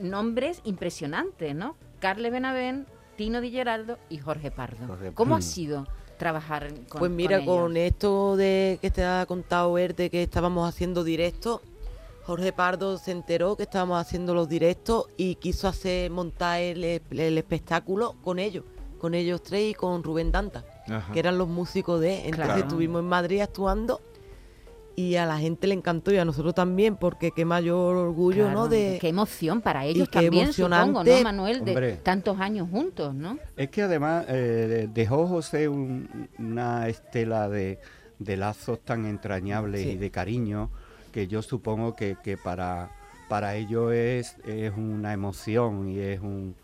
nombres 0.00 0.60
impresionantes, 0.64 1.54
¿no? 1.54 1.76
Carles 2.00 2.32
Benavent, 2.32 2.88
Tino 3.16 3.40
Di 3.40 3.50
Geraldo 3.50 3.98
y 4.08 4.18
Jorge 4.18 4.50
Pardo. 4.50 4.86
Jorge 4.86 5.12
¿Cómo 5.12 5.36
ha 5.36 5.42
sido 5.42 5.86
trabajar 6.22 6.68
con 6.88 7.00
Pues 7.00 7.10
mira, 7.10 7.44
con, 7.44 7.76
esto 7.76 8.36
de 8.36 8.78
que 8.80 8.92
te 8.92 9.02
ha 9.04 9.26
contado 9.26 9.72
Verde 9.72 10.08
que 10.08 10.22
estábamos 10.22 10.68
haciendo 10.68 11.02
directos, 11.02 11.60
Jorge 12.26 12.52
Pardo 12.52 12.96
se 12.96 13.10
enteró 13.10 13.56
que 13.56 13.64
estábamos 13.64 14.00
haciendo 14.00 14.32
los 14.32 14.48
directos 14.48 15.06
y 15.16 15.34
quiso 15.34 15.66
hacer 15.66 16.12
montar 16.12 16.60
el, 16.60 16.84
el 16.84 17.38
espectáculo 17.38 18.14
con 18.22 18.38
ellos, 18.38 18.64
con 19.00 19.14
ellos 19.14 19.42
tres 19.42 19.72
y 19.72 19.74
con 19.74 20.04
Rubén 20.04 20.30
Danta, 20.30 20.64
Ajá. 20.88 21.12
que 21.12 21.18
eran 21.18 21.38
los 21.38 21.48
músicos 21.48 22.00
de. 22.00 22.18
Entonces 22.26 22.44
Claro. 22.44 22.60
estuvimos 22.60 23.00
en 23.00 23.08
Madrid 23.08 23.40
actuando 23.40 24.00
y 24.96 25.16
a 25.16 25.24
la 25.26 25.38
gente 25.38 25.66
le 25.66 25.74
encantó 25.74 26.12
y 26.12 26.18
a 26.18 26.24
nosotros 26.24 26.54
también, 26.54 26.96
porque 26.96 27.30
qué 27.30 27.44
mayor 27.44 27.96
orgullo, 27.96 28.44
Claro, 28.44 28.52
¿no? 28.60 28.68
De, 28.68 28.98
Qué 29.00 29.08
emoción 29.08 29.60
para 29.60 29.84
ellos 29.86 30.08
qué 30.08 30.20
también, 30.22 30.52
supongo, 30.52 31.02
¿no. 31.04 31.22
Manuel? 31.22 31.64
De 31.64 31.70
Hombre. 31.72 31.92
tantos 32.02 32.38
años 32.40 32.68
juntos, 32.70 33.14
¿no? 33.14 33.38
Es 33.56 33.70
que 33.70 33.82
además 33.82 34.26
eh, 34.28 34.88
dejó 34.92 35.26
José 35.26 35.68
un- 35.68 36.28
una 36.38 36.88
estela 36.88 37.48
de, 37.48 37.78
de 38.18 38.36
lazos 38.36 38.80
tan 38.84 39.06
entrañables 39.06 39.82
Sí. 39.82 39.90
y 39.90 39.96
de 39.96 40.10
cariño 40.10 40.70
que 41.12 41.26
yo 41.26 41.42
supongo 41.42 41.94
que, 41.96 42.16
que 42.22 42.36
para, 42.36 42.90
para 43.28 43.54
ellos 43.56 43.92
es, 43.92 44.36
es 44.46 44.72
una 44.76 45.12
emoción 45.12 45.88
y 45.88 45.98
es 45.98 46.20
un, 46.20 46.54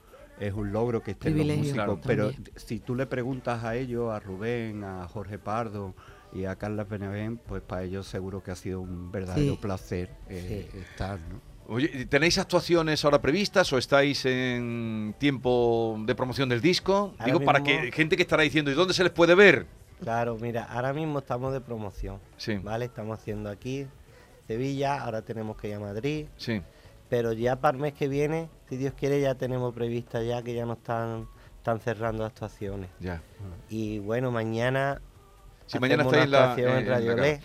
es 0.40 0.52
un 0.54 0.73
logro 0.73 1.02
que 1.02 1.11
estén 1.12 1.37
los 1.37 1.47
músicos. 1.47 1.73
Claro. 1.75 2.00
Pero 2.04 2.30
también. 2.30 2.52
si 2.56 2.78
tú 2.78 2.94
le 2.94 3.06
preguntas 3.06 3.64
a 3.64 3.75
ellos, 3.76 4.11
a 4.12 4.20
Rubén, 4.20 4.85
a 4.85 5.06
Jorge 5.08 5.38
Pardo 5.38 5.94
y 6.32 6.44
a 6.44 6.56
Carla 6.56 6.85
Benavent, 6.85 7.40
pues 7.42 7.62
para 7.62 7.82
ellos 7.85 8.06
seguro 8.06 8.42
que 8.42 8.50
ha 8.50 8.56
sido 8.56 8.80
un 8.80 9.11
verdadero 9.11 9.52
Sí. 9.54 9.58
placer 9.61 10.11
eh, 10.28 10.68
estar, 10.75 11.18
¿no? 11.20 11.40
Oye, 11.70 12.06
¿tenéis 12.06 12.38
actuaciones 12.38 13.04
ahora 13.04 13.20
previstas 13.20 13.70
o 13.75 13.78
estáis 13.78 14.25
en 14.25 15.14
tiempo 15.18 15.97
de 16.06 16.14
promoción 16.14 16.49
del 16.49 16.62
disco? 16.62 17.12
Ahora 17.18 17.25
Digo, 17.26 17.40
para 17.44 17.62
que 17.62 17.92
gente 17.92 18.16
que 18.16 18.23
estará 18.23 18.42
diciendo, 18.42 18.70
¿y 18.70 18.75
dónde 18.75 18.94
se 18.94 19.02
les 19.04 19.12
puede 19.12 19.35
ver? 19.35 19.66
Claro, 20.00 20.38
mira, 20.40 20.64
ahora 20.64 20.92
mismo 20.94 21.18
estamos 21.18 21.52
de 21.52 21.61
promoción, 21.61 22.20
Sí, 22.38 22.54
¿vale? 22.56 22.87
Estamos 22.87 23.18
haciendo 23.18 23.50
aquí 23.50 23.87
Sevilla, 24.47 25.02
ahora 25.02 25.20
tenemos 25.23 25.56
que 25.58 25.68
ir 25.68 25.75
a 25.75 25.80
Madrid, 25.80 26.26
sí. 26.38 26.62
pero 27.11 27.32
ya 27.35 27.56
para 27.56 27.76
el 27.76 27.82
mes 27.82 27.92
que 27.92 28.08
viene, 28.08 28.49
si 28.70 28.76
Dios 28.78 28.94
quiere, 28.94 29.20
ya 29.20 29.35
tenemos 29.35 29.75
prevista 29.75 30.23
ya 30.23 30.42
que 30.42 30.54
ya 30.54 30.64
no 30.64 30.73
están, 30.75 31.28
están 31.58 31.80
cerrando 31.80 32.25
actuaciones. 32.25 32.88
Ya. 33.00 33.20
Y 33.68 33.99
bueno, 33.99 34.30
mañana 34.30 35.02
Sí, 35.68 35.78
mañana 35.78 36.02
estáis 36.02 36.25
en 36.25 36.30
la, 36.30 36.54
en- 36.54 36.58
en 36.68 36.76
en 36.78 36.87
Radio. 36.87 37.16
Le. 37.16 37.40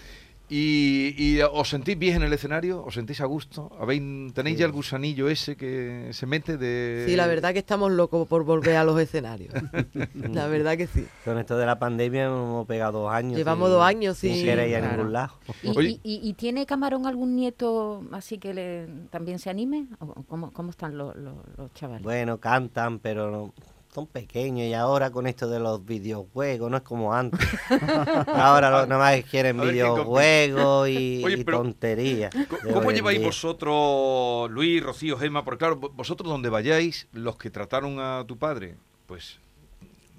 ¿Y, 0.49 1.15
y 1.17 1.41
os 1.41 1.67
sentís 1.69 1.97
bien 1.97 2.17
en 2.17 2.23
el 2.23 2.33
escenario? 2.33 2.83
¿Os 2.83 2.93
sentís 2.93 3.21
a 3.21 3.25
gusto? 3.25 3.71
¿Habéis, 3.79 4.01
¿Tenéis 4.33 4.57
Sí. 4.57 4.59
ya 4.59 4.65
el 4.67 4.71
gusanillo 4.73 5.27
ese 5.29 5.55
que 5.55 6.09
se 6.11 6.25
mete 6.27 6.57
de...? 6.57 7.05
Sí, 7.07 7.15
la 7.15 7.25
verdad 7.27 7.53
que 7.53 7.59
estamos 7.59 7.91
locos 7.91 8.27
por 8.27 8.43
volver 8.43 8.75
a 8.75 8.83
los 8.83 8.99
escenarios. 8.99 9.51
la 10.13 10.47
verdad 10.47 10.77
que 10.77 10.85
sí. 10.85 11.07
Con 11.25 11.39
esto 11.39 11.57
de 11.57 11.65
la 11.65 11.79
pandemia 11.79 12.25
hemos 12.25 12.67
pegado 12.67 13.03
dos 13.03 13.11
años. 13.11 13.37
Llevamos 13.37 13.69
sin- 13.69 13.73
dos 13.73 13.83
años 13.83 14.17
sin 14.17 14.35
sin- 14.35 14.45
querer 14.45 14.69
ir 14.69 14.75
a 14.75 14.79
Claro. 14.79 14.97
ningún 14.97 15.13
lado. 15.13 15.33
¿Y, 15.63 15.67
Oye. 15.77 15.89
y- 15.89 15.99
y- 16.03 16.29
y 16.29 16.33
tiene 16.33 16.65
Camarón 16.67 17.07
algún 17.07 17.35
nieto 17.35 18.03
así 18.11 18.37
que 18.37 18.53
le, 18.53 18.87
también 19.09 19.39
se 19.39 19.49
anime? 19.49 19.87
¿O 19.99 20.23
cómo, 20.23 20.51
cómo 20.51 20.69
están 20.69 20.97
los, 20.97 21.15
los- 21.15 21.35
los 21.57 21.73
chavales? 21.73 22.03
Bueno, 22.03 22.37
cantan, 22.39 22.99
pero 22.99 23.31
no- 23.31 23.53
son 23.93 24.07
pequeños 24.07 24.65
y 24.67 24.73
ahora 24.73 25.11
con 25.11 25.27
esto 25.27 25.47
de 25.47 25.59
los 25.59 25.85
videojuegos 25.85 26.71
no 26.71 26.77
es 26.77 26.83
como 26.83 27.13
antes. 27.13 27.39
ahora 28.27 28.69
lo, 28.71 28.87
nada 28.87 28.97
más 28.97 29.23
quieren 29.25 29.59
videojuegos 29.61 30.89
y, 30.89 31.21
Oye, 31.25 31.37
y 31.39 31.43
tonterías. 31.43 32.33
¿Cómo 32.73 32.91
lleváis 32.91 33.21
vosotros, 33.21 34.49
Luis, 34.51 34.81
Rocío, 34.83 35.17
Gema? 35.17 35.45
Porque 35.45 35.59
claro, 35.59 35.79
vo- 35.79 35.91
vosotros 35.93 36.29
donde 36.29 36.49
vayáis, 36.49 37.07
los 37.13 37.37
que 37.37 37.49
trataron 37.49 37.99
a 37.99 38.23
tu 38.27 38.37
padre, 38.37 38.75
pues 39.05 39.39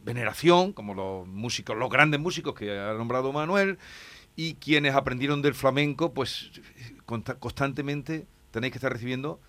veneración, 0.04 0.72
como 0.72 0.94
los 0.94 1.26
músicos, 1.26 1.76
los 1.76 1.90
grandes 1.90 2.20
músicos 2.20 2.54
que 2.54 2.78
ha 2.78 2.92
nombrado 2.92 3.32
Manuel, 3.32 3.78
y 4.36 4.54
quienes 4.54 4.94
aprendieron 4.94 5.42
del 5.42 5.54
flamenco, 5.54 6.12
pues 6.12 6.50
consta- 7.06 7.38
constantemente 7.38 8.26
tenéis 8.50 8.72
que 8.72 8.78
estar 8.78 8.92
recibiendo 8.92 9.40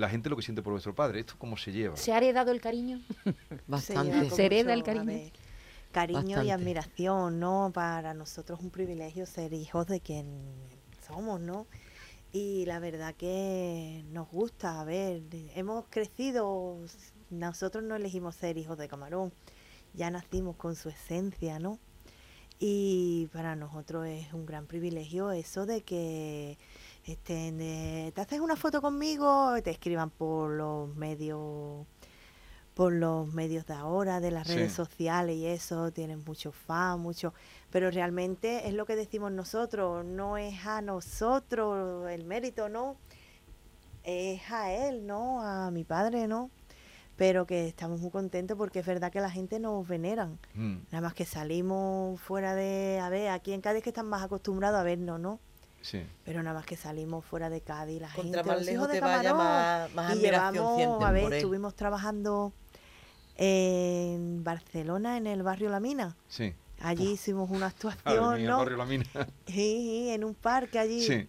la 0.00 0.08
gente 0.08 0.28
lo 0.28 0.36
que 0.36 0.42
siente 0.42 0.62
por 0.62 0.72
vuestro 0.72 0.94
padre. 0.94 1.20
¿Esto 1.20 1.34
cómo 1.38 1.56
se 1.56 1.72
lleva? 1.72 1.96
¿Se 1.96 2.12
ha 2.12 2.16
heredado 2.16 2.50
el 2.50 2.60
cariño? 2.60 3.00
Se 3.24 3.60
Bastante. 3.66 4.30
¿Se 4.30 4.46
hereda 4.46 4.72
el 4.74 4.82
cariño? 4.82 5.30
cariño 5.92 6.42
y 6.42 6.50
admiración, 6.50 7.40
¿no? 7.40 7.70
Para 7.74 8.14
nosotros 8.14 8.58
es 8.58 8.64
un 8.64 8.70
privilegio 8.70 9.26
ser 9.26 9.52
hijos 9.52 9.86
de 9.86 10.00
quien 10.00 10.26
somos, 11.06 11.40
¿no? 11.40 11.66
Y 12.32 12.64
la 12.66 12.78
verdad 12.78 13.14
que 13.16 14.04
nos 14.12 14.28
gusta, 14.30 14.80
a 14.80 14.84
ver, 14.84 15.22
hemos 15.56 15.86
crecido, 15.90 16.78
nosotros 17.30 17.82
no 17.82 17.96
elegimos 17.96 18.36
ser 18.36 18.56
hijos 18.56 18.78
de 18.78 18.86
camarón, 18.86 19.32
ya 19.94 20.10
nacimos 20.10 20.56
con 20.56 20.76
su 20.76 20.90
esencia, 20.90 21.58
¿no? 21.58 21.80
Y 22.60 23.28
para 23.32 23.56
nosotros 23.56 24.06
es 24.06 24.32
un 24.32 24.46
gran 24.46 24.66
privilegio 24.66 25.32
eso 25.32 25.66
de 25.66 25.80
que 25.80 26.58
estén 27.04 27.58
de, 27.58 28.12
te 28.14 28.20
haces 28.20 28.40
una 28.40 28.56
foto 28.56 28.80
conmigo, 28.82 29.54
te 29.62 29.70
escriban 29.70 30.10
por 30.10 30.50
los 30.50 30.94
medios 30.96 31.86
por 32.74 32.92
los 32.92 33.30
medios 33.34 33.66
de 33.66 33.74
ahora, 33.74 34.20
de 34.20 34.30
las 34.30 34.46
Sí. 34.46 34.54
redes 34.54 34.72
sociales 34.72 35.36
y 35.36 35.44
eso, 35.46 35.90
tienen 35.90 36.22
muchos 36.24 36.54
fans, 36.54 36.98
mucho, 37.00 37.34
pero 37.70 37.90
realmente 37.90 38.66
es 38.68 38.74
lo 38.74 38.86
que 38.86 38.96
decimos 38.96 39.32
nosotros, 39.32 40.04
no 40.04 40.38
es 40.38 40.64
a 40.64 40.80
nosotros 40.80 42.08
el 42.10 42.24
mérito, 42.24 42.68
¿no? 42.70 42.96
Es 44.02 44.50
a 44.50 44.72
él, 44.72 45.06
¿no? 45.06 45.42
A 45.42 45.70
mi 45.70 45.84
padre, 45.84 46.26
¿no? 46.26 46.48
Pero 47.16 47.44
que 47.44 47.66
estamos 47.68 48.00
muy 48.00 48.10
contentos 48.10 48.56
porque 48.56 48.78
es 48.78 48.86
verdad 48.86 49.12
que 49.12 49.20
la 49.20 49.30
gente 49.30 49.58
nos 49.58 49.86
veneran. 49.86 50.38
Mm. 50.54 50.76
Nada 50.90 51.02
más 51.02 51.12
que 51.12 51.26
salimos 51.26 52.18
fuera 52.20 52.54
de, 52.54 52.98
a 53.02 53.10
ver, 53.10 53.28
aquí 53.28 53.52
en 53.52 53.60
Cádiz 53.60 53.82
que 53.82 53.90
están 53.90 54.06
más 54.08 54.22
acostumbrados 54.22 54.80
a 54.80 54.84
vernos, 54.84 55.20
¿no? 55.20 55.38
Sí. 55.82 56.02
Pero 56.24 56.42
nada 56.42 56.58
más 56.58 56.66
que 56.66 56.76
salimos 56.76 57.24
fuera 57.24 57.48
de 57.48 57.60
Cádiz, 57.62 58.00
la 58.00 58.08
Contra 58.08 58.42
gente, 58.42 58.48
más 58.48 58.56
los 58.58 58.66
lejos 58.66 58.74
hijos 58.74 58.88
de 58.88 58.94
te 58.94 59.00
vaya, 59.00 59.34
más, 59.34 59.94
más 59.94 60.10
y 60.10 60.18
admiración 60.18 60.78
llevamos, 60.78 61.04
a 61.04 61.10
ver, 61.12 61.22
por 61.22 61.32
él. 61.32 61.38
estuvimos 61.38 61.74
trabajando 61.74 62.52
en 63.36 64.44
Barcelona, 64.44 65.16
en 65.16 65.26
el 65.26 65.42
barrio 65.42 65.70
La 65.70 65.80
Mina. 65.80 66.16
Sí. 66.28 66.54
Allí 66.80 67.12
hicimos 67.12 67.50
una 67.50 67.66
actuación, 67.68 68.36
mía, 68.36 68.50
¿no? 68.50 68.58
Barrio 68.58 68.76
La 68.76 68.84
Mina. 68.84 69.06
Sí, 69.46 69.54
sí, 69.54 70.10
en 70.10 70.24
un 70.24 70.34
parque 70.34 70.78
allí. 70.78 71.02
Sí. 71.02 71.26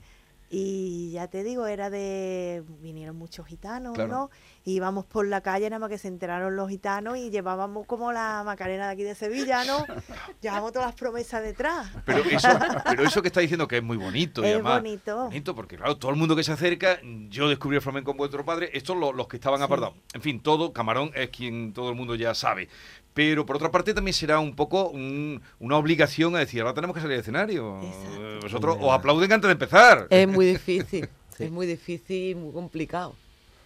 Y 0.54 1.12
ya 1.12 1.28
te 1.30 1.44
digo, 1.46 1.66
era 1.66 1.90
de. 1.90 2.62
Vinieron 2.82 3.16
muchos 3.16 3.48
gitanos, 3.48 3.94
Claro. 3.94 4.12
¿no? 4.12 4.30
Y 4.66 4.74
íbamos 4.74 5.06
por 5.06 5.26
la 5.26 5.40
calle, 5.42 5.70
nada 5.70 5.80
más 5.80 5.90
que 5.90 5.98
se 5.98 6.10
enteraron 6.10 6.56
los 6.58 6.70
gitanos 6.70 7.18
y 7.18 7.30
llevábamos 7.32 7.88
como 7.88 8.12
la 8.12 8.44
Macarena 8.46 8.88
de 8.88 8.92
aquí 8.94 9.04
de 9.04 9.16
Sevilla, 9.16 9.64
¿no? 9.64 9.78
Llevábamos 10.42 10.74
todas 10.74 10.90
las 10.90 10.96
promesas 10.96 11.42
detrás. 11.42 11.90
Pero 12.06 12.20
eso, 12.26 12.50
pero 12.86 13.04
eso 13.04 13.22
que 13.22 13.30
está 13.30 13.40
diciendo 13.40 13.66
que 13.68 13.78
es 13.78 13.84
muy 13.84 13.96
bonito. 13.98 14.42
y 14.44 14.48
Es 14.48 14.54
además, 14.56 14.82
bonito. 14.82 15.24
Bonito, 15.24 15.56
porque 15.56 15.78
claro, 15.78 15.96
todo 15.98 16.12
el 16.12 16.18
mundo 16.18 16.36
que 16.36 16.44
se 16.44 16.52
acerca, 16.52 17.00
yo 17.30 17.48
descubrí 17.48 17.78
el 17.78 17.82
flamenco 17.82 18.12
con 18.12 18.18
vuestro 18.18 18.44
padre, 18.44 18.70
estos 18.74 18.98
lo- 18.98 19.14
los 19.14 19.28
que 19.30 19.38
estaban 19.38 19.60
Sí. 19.60 19.64
apartados. 19.64 19.96
En 20.14 20.22
fin, 20.22 20.42
todo, 20.42 20.74
Camarón 20.74 21.12
es 21.16 21.30
quien 21.30 21.72
todo 21.74 21.90
el 21.90 21.96
mundo 21.96 22.14
ya 22.16 22.36
sabe. 22.36 22.68
Pero 23.14 23.46
por 23.46 23.58
otra 23.58 23.72
parte 23.72 23.94
también 23.94 24.14
será 24.14 24.40
un 24.40 24.56
poco 24.56 24.90
un- 24.90 25.42
una 25.60 25.76
obligación 25.78 26.34
a 26.36 26.40
decir, 26.40 26.62
ahora 26.62 26.74
tenemos 26.74 26.94
que 26.96 27.02
salir 27.02 27.16
al 27.16 27.20
escenario. 27.22 27.80
Exacto. 27.82 28.40
Vosotros 28.44 28.78
os 28.80 28.92
aplauden 28.94 29.34
antes 29.34 29.48
de 29.50 29.52
empezar. 29.54 30.08
Es 30.10 30.28
muy 30.30 30.41
difícil, 30.48 31.10
Sí. 31.38 31.46
es 31.46 31.52
muy 31.52 31.68
difícil 31.68 32.32
y 32.32 32.36
muy 32.36 32.52
complicado 32.54 33.16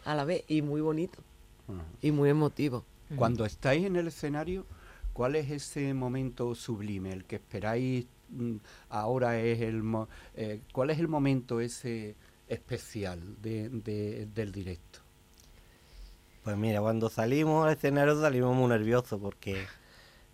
a 0.03 0.15
la 0.15 0.25
vez 0.25 0.43
y 0.47 0.61
muy 0.61 0.81
bonito 0.81 1.23
y 2.01 2.11
muy 2.11 2.29
emotivo. 2.29 2.85
Cuando 3.15 3.45
estáis 3.45 3.85
en 3.85 3.95
el 3.95 4.07
escenario, 4.07 4.65
¿cuál 5.13 5.35
es 5.35 5.49
ese 5.49 5.93
momento 5.93 6.53
sublime, 6.55 7.11
el 7.13 7.25
que 7.25 7.37
esperáis 7.37 8.05
mm, 8.29 8.55
ahora 8.89 9.39
es 9.39 9.61
el... 9.61 9.83
mo- 9.83 10.09
eh, 10.35 10.61
¿Cuál 10.73 10.89
es 10.89 10.99
el 10.99 11.07
momento 11.07 11.59
ese 11.61 12.15
especial 12.47 13.41
de- 13.41 13.69
de- 13.69 14.27
del 14.33 14.51
directo? 14.51 14.99
Pues 16.43 16.57
mira, 16.57 16.79
cuando 16.81 17.09
salimos 17.09 17.65
al 17.65 17.73
escenario 17.73 18.19
salimos 18.19 18.55
muy 18.55 18.67
nerviosos 18.69 19.19
porque 19.19 19.65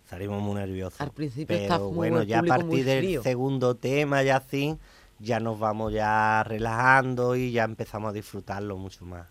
salimos 0.08 0.42
muy 0.42 0.54
nerviosos. 0.56 1.00
Al 1.00 1.10
principio 1.12 1.56
Pero 1.56 1.74
está 1.74 1.78
muy 1.94 2.10
bueno, 2.10 2.22
ya 2.22 2.38
a 2.40 2.42
muy 2.42 2.48
partir 2.48 2.84
del 2.84 3.22
segundo 3.22 3.76
tema 3.76 4.22
ya 4.22 4.36
así, 4.36 4.78
ya 5.22 5.40
nos 5.40 5.58
vamos 5.58 5.92
ya 5.92 6.42
relajando 6.44 7.36
y 7.36 7.52
ya 7.52 7.64
empezamos 7.64 8.10
a 8.10 8.12
disfrutarlo 8.12 8.76
mucho 8.76 9.04
más. 9.04 9.26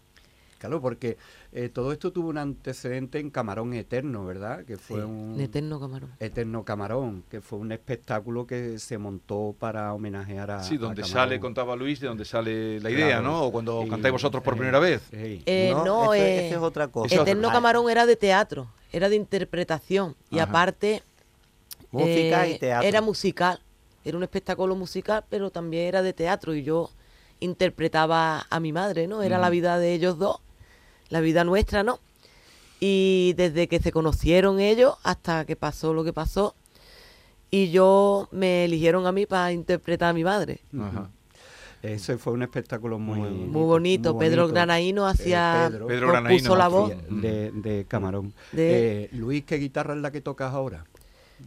Claro, 0.57 0.79
porque 0.79 1.17
eh, 1.53 1.69
todo 1.69 1.91
esto 1.91 2.11
tuvo 2.11 2.29
un 2.29 2.37
antecedente 2.37 3.17
en 3.17 3.31
Camarón 3.31 3.73
Eterno, 3.73 4.23
¿verdad? 4.25 4.63
Que 4.63 4.77
fue 4.77 4.99
Sí. 4.99 5.05
un... 5.07 5.41
Eterno 5.41 5.79
camarón. 5.79 6.11
Eterno 6.19 6.63
Camarón, 6.63 7.23
que 7.31 7.41
fue 7.41 7.57
un 7.57 7.71
espectáculo 7.71 8.45
que 8.45 8.77
se 8.77 8.99
montó 8.99 9.55
para 9.57 9.91
homenajear 9.91 10.51
a 10.51 10.63
Sí, 10.63 10.77
donde 10.77 11.03
sale, 11.03 11.39
contaba 11.39 11.75
Luis, 11.75 11.99
de 11.99 12.05
donde 12.07 12.25
sale 12.25 12.79
la 12.79 12.91
idea, 12.91 13.07
Claro. 13.07 13.23
¿no? 13.23 13.41
O 13.45 13.51
cuando 13.51 13.83
cantáis 13.89 14.11
vosotros 14.11 14.43
por 14.43 14.53
eh, 14.53 14.57
primera 14.57 14.77
vez. 14.79 15.01
sí. 15.09 15.41
Eh, 15.47 15.71
no, 15.83 16.13
eso, 16.13 16.23
eh, 16.23 16.49
es 16.51 16.57
otra 16.57 16.89
cosa. 16.89 17.15
Eterno 17.15 17.49
Ah, 17.49 17.53
Camarón 17.53 17.89
era 17.89 18.05
de 18.05 18.15
teatro, 18.15 18.67
era 18.93 19.09
de 19.09 19.15
interpretación 19.15 20.15
y 20.29 20.37
Ajá. 20.37 20.49
aparte 20.51 21.01
Música 21.89 22.45
eh, 22.45 22.51
y 22.51 22.59
teatro. 22.59 22.87
era 22.87 23.01
musical, 23.01 23.59
era 24.05 24.17
un 24.17 24.23
espectáculo 24.23 24.75
musical, 24.75 25.23
pero 25.29 25.49
también 25.51 25.85
era 25.87 26.01
de 26.01 26.13
teatro 26.13 26.53
y 26.55 26.63
yo 26.63 26.89
interpretaba 27.39 28.45
a 28.49 28.59
mi 28.59 28.71
madre, 28.71 29.07
¿no? 29.07 29.23
Era 29.23 29.37
la 29.39 29.49
vida 29.49 29.77
de 29.79 29.93
ellos 29.93 30.17
dos, 30.17 30.37
la 31.09 31.19
vida 31.21 31.43
nuestra, 31.43 31.83
¿no? 31.83 31.99
Y 32.79 33.33
desde 33.37 33.67
que 33.67 33.79
se 33.79 33.91
conocieron 33.91 34.59
ellos 34.59 34.95
hasta 35.03 35.45
que 35.45 35.55
pasó 35.55 35.93
lo 35.93 36.03
que 36.03 36.13
pasó 36.13 36.55
y 37.51 37.69
yo 37.71 38.27
me 38.31 38.65
eligieron 38.65 39.05
a 39.05 39.11
mí 39.11 39.25
para 39.25 39.51
interpretar 39.51 40.09
a 40.09 40.13
mi 40.13 40.23
madre. 40.23 40.61
Ajá. 40.79 41.09
Ese 41.83 42.17
fue 42.19 42.33
un 42.33 42.43
espectáculo 42.43 42.99
muy, 42.99 43.19
Muy- 43.19 43.29
Muy 43.31 43.63
bonito, 43.63 44.13
muy 44.13 44.19
Pedro 44.25 44.43
bonito. 44.43 44.53
Granaíno 44.53 45.07
Eh, 45.07 45.11
hacía 45.11 45.67
Pedro, 45.69 45.87
Pedro 45.87 46.07
compuso 46.13 46.21
Granaíno 46.21 46.55
la 46.55 46.65
hacía- 46.65 46.77
voz 46.79 47.21
de, 47.21 47.51
de 47.51 47.85
Camarón. 47.87 48.33
De- 48.51 49.03
Eh, 49.05 49.09
Luis, 49.13 49.43
¿qué 49.45 49.57
guitarra 49.57 49.95
es 49.95 49.99
la 50.01 50.11
que 50.11 50.21
tocas 50.21 50.53
ahora? 50.53 50.85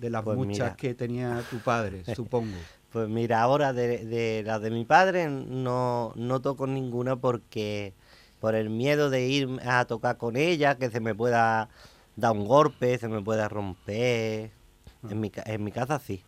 De 0.00 0.10
las 0.10 0.22
Pues 0.22 0.36
muchas 0.36 0.58
mira. 0.58 0.76
que 0.76 0.94
tenía 0.94 1.42
tu 1.50 1.58
padre, 1.58 2.02
supongo. 2.14 2.56
Pues 2.92 3.08
mira, 3.08 3.42
ahora 3.42 3.72
de, 3.72 4.04
de 4.04 4.42
las 4.44 4.60
de 4.62 4.70
mi 4.70 4.84
padre 4.84 5.28
no, 5.28 6.12
no 6.16 6.40
toco 6.40 6.66
ninguna 6.66 7.16
porque 7.16 7.92
por 8.40 8.54
el 8.54 8.70
miedo 8.70 9.10
de 9.10 9.26
ir 9.26 9.48
a 9.66 9.84
tocar 9.86 10.16
con 10.16 10.36
ella, 10.36 10.76
que 10.76 10.90
se 10.90 11.00
me 11.00 11.14
pueda 11.14 11.68
dar 12.16 12.32
un 12.32 12.44
golpe, 12.46 12.98
se 12.98 13.08
me 13.08 13.20
pueda 13.22 13.48
romper. 13.48 14.50
En 15.10 15.20
mi, 15.20 15.30
en 15.44 15.64
mi 15.64 15.70
casa 15.72 15.98
sí, 15.98 16.22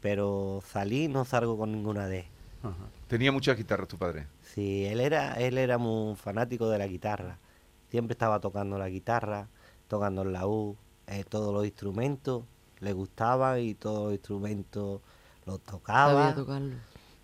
pero 0.00 0.62
salí 0.66 1.08
no 1.08 1.24
salgo 1.24 1.56
con 1.56 1.72
ninguna 1.72 2.06
de 2.06 2.18
ellas. 2.20 2.30
Ajá. 2.62 2.74
Tenía 3.08 3.32
muchas 3.32 3.56
guitarras 3.56 3.88
tu 3.88 3.96
padre. 3.96 4.26
Sí, 4.42 4.84
él 4.86 5.00
era, 5.00 5.34
él 5.34 5.56
era 5.58 5.78
muy 5.78 6.16
fanático 6.16 6.68
de 6.68 6.78
la 6.78 6.86
guitarra. 6.86 7.38
Siempre 7.90 8.12
estaba 8.12 8.40
tocando 8.40 8.78
la 8.78 8.88
guitarra, 8.88 9.48
tocando 9.88 10.22
el 10.22 10.32
laúd, 10.32 10.74
eh, 11.06 11.24
todos 11.28 11.52
los 11.54 11.64
instrumentos 11.64 12.44
le 12.80 12.92
gustaban 12.92 13.60
y 13.60 13.74
todos 13.74 14.04
los 14.04 14.12
instrumentos 14.14 15.00
los 15.46 15.60
tocaba. 15.60 16.28
sabía 16.30 16.34
tocarlo. 16.34 16.76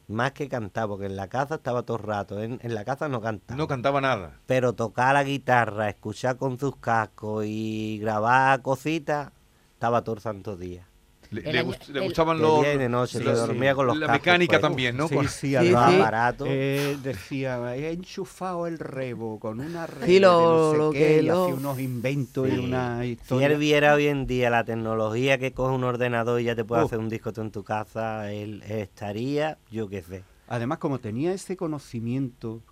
Más 0.09 0.33
que 0.33 0.49
cantar, 0.49 0.87
porque 0.87 1.07
en 1.07 1.17
la 1.17 1.27
casa 1.29 1.57
estaba 1.57 1.83
todo 1.83 1.97
el 1.97 2.05
rato. 2.05 2.41
En, 2.41 2.61
en 2.63 2.75
la 2.75 2.85
casa 2.85 3.09
no 3.09 3.21
cantaba. 3.21 3.59
No 3.59 3.67
cantaba 3.67 4.01
nada. 4.01 4.39
pero 4.47 4.73
tocar 4.75 5.15
la 5.15 5.25
guitarra, 5.25 5.89
escuchar 5.89 6.37
con 6.37 6.59
sus 6.61 6.77
cascos 6.77 7.45
y 7.47 7.99
grabar 8.01 8.63
cositas, 8.63 9.33
estaba 9.73 10.03
todo 10.03 10.15
el 10.15 10.21
santo 10.21 10.57
día. 10.57 10.87
Le, 11.31 11.41
El 11.41 11.53
le 11.53 11.59
año- 11.59 11.69
gust- 11.71 11.89
le 11.89 11.99
el- 11.99 12.05
gustaban 12.05 12.39
los... 12.41 12.61
día 12.63 12.75
y 12.75 12.79
de 12.79 12.89
noche, 12.89 13.19
sí, 13.19 13.25
se 13.25 13.31
sí. 13.31 13.37
dormía 13.37 13.75
con 13.75 13.87
los 13.87 13.97
La 13.97 14.07
cascos 14.07 14.21
mecánica 14.27 14.51
puestos. 14.53 14.71
también, 14.71 14.97
¿no? 14.97 15.09
Sí, 15.09 15.15
Con- 15.15 15.29
sí, 15.29 15.57
aparato. 15.57 16.45
eh, 16.49 16.97
decía, 17.03 17.77
he 17.77 17.93
enchufado 17.93 18.67
el 18.67 18.79
rebo 18.79 19.39
con 19.41 19.61
una 19.61 19.87
red 19.87 20.07
Sí, 20.07 20.19
lo- 20.21 20.39
de 20.39 20.45
no 20.47 20.71
sé 20.73 20.77
lo 20.79 20.91
qué", 20.93 20.99
que 20.99 21.19
y 21.19 21.23
lo- 21.27 21.43
hacía 21.45 21.55
unos 21.55 21.81
inventos 21.81 22.49
y 22.49 22.59
una 22.59 23.01
Si 23.03 23.11
historia. 23.11 23.47
él 23.49 23.59
viera 23.59 23.95
hoy 23.95 24.07
en 24.07 24.27
día 24.27 24.51
la 24.51 24.65
tecnología 24.65 25.39
que 25.39 25.53
coge 25.53 25.75
un 25.75 25.85
ordenador 25.85 26.41
y 26.41 26.45
ya 26.45 26.55
te 26.55 26.65
puede 26.65 26.83
hacer 26.85 26.99
un 26.99 27.09
disco 27.09 27.33
tú 27.33 27.41
en 27.41 27.51
tu 27.51 27.65
casa, 27.65 28.33
él 28.33 28.63
estaría, 28.69 29.59
yo 29.71 29.89
qué 29.89 30.03
sé. 30.03 30.23
Además, 30.49 30.79
como 30.79 31.01
tenía 31.01 31.33
ese 31.33 31.57
conocimiento 31.57 32.63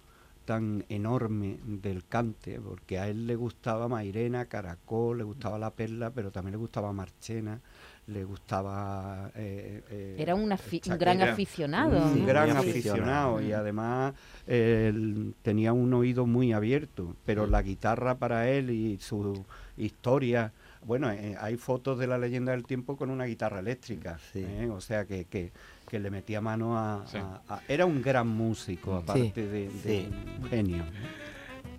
tan 0.45 0.85
enorme 0.91 1.59
del 1.65 2.05
cante, 2.07 2.61
porque 2.61 2.99
a 2.99 3.09
él 3.09 3.27
le 3.27 3.35
gustaba 3.35 3.89
Mairena, 3.89 4.45
Caracol, 4.45 5.17
le 5.19 5.25
gustaba 5.25 5.59
La 5.59 5.71
Perla, 5.71 6.11
pero 6.11 6.31
también 6.31 6.53
le 6.53 6.59
gustaba 6.59 6.93
Marchena, 6.93 7.61
le 8.07 8.25
gustaba... 8.25 9.31
eh, 9.35 9.83
eh, 9.91 10.17
Era 10.19 10.35
un, 10.35 10.51
afi- 10.51 10.75
un 10.75 10.81
Chaquera. 10.81 11.15
gran 11.15 11.29
aficionado. 11.31 12.05
un 12.05 12.27
gran 12.27 12.51
aficionado 12.57 13.41
y 13.41 13.53
además 13.53 14.13
eh, 14.47 14.91
él 14.95 15.35
tenía 15.43 15.73
un 15.73 15.93
oído 15.95 16.27
muy 16.27 16.53
abierto, 16.53 17.17
pero 17.25 17.47
la 17.47 17.63
guitarra 17.63 18.17
para 18.17 18.49
él 18.51 18.71
y 18.71 18.99
su 18.99 19.45
historia, 19.79 20.53
bueno, 20.83 21.11
eh, 21.11 21.35
hay 21.41 21.57
fotos 21.57 21.99
de 21.99 22.07
la 22.07 22.19
leyenda 22.19 22.53
del 22.53 22.65
tiempo 22.65 22.97
con 22.97 23.09
una 23.11 23.25
guitarra 23.25 23.61
eléctrica, 23.61 24.19
Sí. 24.33 24.45
¿eh? 24.47 24.69
o 24.71 24.81
sea 24.83 25.07
que, 25.07 25.25
que, 25.25 25.51
que 25.89 25.99
le 25.99 26.11
metía 26.11 26.41
mano 26.43 26.79
a, 26.79 27.07
Sí. 27.07 27.17
a- 27.17 27.41
a- 27.49 27.61
Era 27.69 27.87
un 27.87 28.03
gran 28.03 28.29
músico, 28.29 28.97
aparte 28.97 29.47
de, 29.47 29.69
de 29.69 29.71
Sí. 29.83 30.09
un 30.43 30.49
genio. 30.49 30.85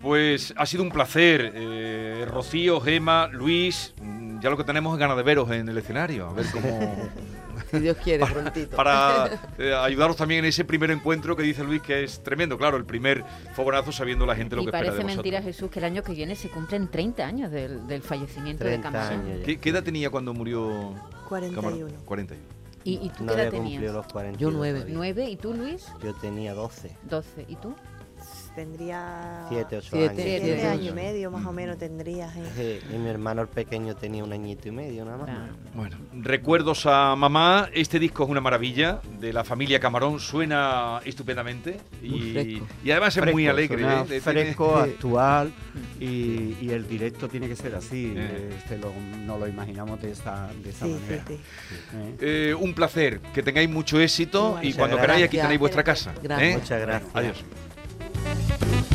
Pues 0.02 0.54
ha 0.58 0.66
sido 0.66 0.84
un 0.84 0.90
placer, 0.90 1.52
eh, 1.56 2.26
Rocío, 2.28 2.80
Gema, 2.80 3.28
Luis. 3.28 3.94
Ya 4.42 4.50
lo 4.50 4.58
que 4.58 4.64
tenemos 4.64 4.94
es 4.94 5.00
ganas 5.00 5.18
de 5.18 5.24
veros 5.24 5.50
en 5.52 5.68
el 5.70 5.78
escenario, 5.78 6.30
a 6.30 6.34
ver 6.34 6.46
cómo. 6.52 6.96
Si 7.72 7.80
Dios 7.80 7.98
quiere, 8.04 8.24
prontito. 8.32 8.76
para 8.76 9.30
eh, 9.58 9.74
ayudaros 9.74 10.16
también 10.18 10.40
en 10.40 10.50
ese 10.50 10.66
primer 10.66 10.92
encuentro 10.92 11.36
que 11.36 11.42
dice 11.44 11.64
Luis 11.64 11.82
que 11.82 12.04
es 12.04 12.22
tremendo, 12.22 12.58
claro, 12.58 12.78
el 12.78 12.86
primer 12.86 13.24
fogonazo 13.56 13.92
sabiendo 13.92 14.26
la 14.26 14.36
gente 14.36 14.56
lo 14.56 14.62
Y 14.62 14.66
que 14.66 14.70
espera 14.70 14.92
parece 14.92 14.98
de 15.00 15.04
mentira, 15.16 15.40
vosotros. 15.40 15.56
Jesús, 15.56 15.72
que 15.72 15.80
el 15.80 15.86
año 15.86 16.04
que 16.04 16.14
viene 16.14 16.36
se 16.36 16.50
cumplen 16.50 16.90
30 16.90 17.26
años 17.26 17.52
del, 17.52 17.88
del 17.88 18.02
fallecimiento 18.02 18.64
de 18.66 18.78
30 18.78 18.92
Camarón. 18.92 19.42
¿Qué, 19.46 19.58
qué 19.58 19.70
edad 19.70 19.84
tenía 19.84 20.10
cuando 20.10 20.34
murió 20.34 20.94
41. 21.30 21.62
Camarón? 21.62 21.94
41. 22.06 22.44
¿Y, 22.84 22.94
y 23.06 23.10
tú 23.10 23.24
No 23.24 23.34
qué 23.34 23.42
edad 23.42 23.52
tenías? 23.52 23.94
los 23.94 24.06
40. 24.08 24.38
Yo 24.40 24.52
nueve. 24.52 24.86
¿Nueve? 24.90 25.30
¿Y 25.30 25.36
tú, 25.38 25.54
Luis? 25.54 25.88
Yo 26.04 26.14
tenía 26.16 26.54
12, 26.54 26.92
12. 27.10 27.46
¿Y 27.48 27.56
tú? 27.56 27.74
Tendría 28.56 29.46
7, 29.50 29.78
8 29.78 29.88
Siete, 29.92 30.06
años. 30.06 30.16
siete 30.16 30.42
Siete 30.46 30.68
años 30.68 30.86
y 30.88 30.92
medio 30.92 31.30
más 31.32 31.46
o 31.46 31.52
menos 31.52 31.78
tendría. 31.78 32.28
eh. 32.36 32.80
Sí, 32.90 32.96
y 32.96 32.98
mi 32.98 33.10
hermano 33.10 33.42
el 33.42 33.48
pequeño 33.50 33.96
tenía 33.96 34.24
un 34.24 34.32
añito 34.32 34.68
y 34.70 34.72
medio 34.72 35.04
nada 35.04 35.18
más. 35.18 35.30
Ah. 35.30 35.48
Bueno, 35.74 35.98
recuerdos 36.14 36.86
a 36.86 37.16
mamá. 37.16 37.70
Este 37.74 38.00
disco 38.00 38.24
es 38.24 38.30
una 38.30 38.42
maravilla. 38.42 39.02
De 39.20 39.34
la 39.34 39.44
familia 39.44 39.80
Camarón 39.80 40.20
suena 40.20 41.02
estupendamente. 41.04 41.78
Y, 42.02 42.62
y 42.84 42.92
además 42.92 43.16
es 43.18 43.22
Fresco, 43.22 43.32
muy 43.36 43.48
alegre. 43.48 43.78
suena 43.80 44.02
¿eh? 44.02 44.06
Tiene- 44.08 44.22
Fresco, 44.22 44.76
actual 44.78 45.52
y, 46.00 46.56
y 46.62 46.70
el 46.72 46.88
directo 46.88 47.28
tiene 47.28 47.48
que 47.48 47.56
ser 47.56 47.76
así. 47.76 48.14
Eh. 48.16 48.16
eh, 48.18 48.54
este 48.58 48.78
lo- 48.78 48.94
no 49.26 49.38
lo 49.38 49.48
imaginamos 49.48 50.02
de 50.02 50.12
esa, 50.12 50.50
de 50.64 50.70
esa 50.70 50.86
Sí, 50.86 50.94
sí, 50.94 51.00
manera. 51.02 51.24
sí. 51.28 51.40
¿eh? 52.22 52.56
Un 52.58 52.74
placer, 52.74 53.20
que 53.34 53.44
tengáis 53.44 53.70
mucho 53.70 54.00
éxito 54.00 54.58
y 54.62 54.74
cuando 54.74 54.96
gracias. 54.96 55.02
queráis 55.02 55.26
aquí 55.26 55.38
tenéis 55.38 55.60
vuestra 55.60 55.84
casa. 55.84 56.14
Gracias. 56.24 56.50
¿eh? 56.50 56.58
Muchas 56.58 56.82
gracias. 56.82 57.12
Adiós. 57.16 57.44
Thank 58.26 58.92
you. 58.92 58.95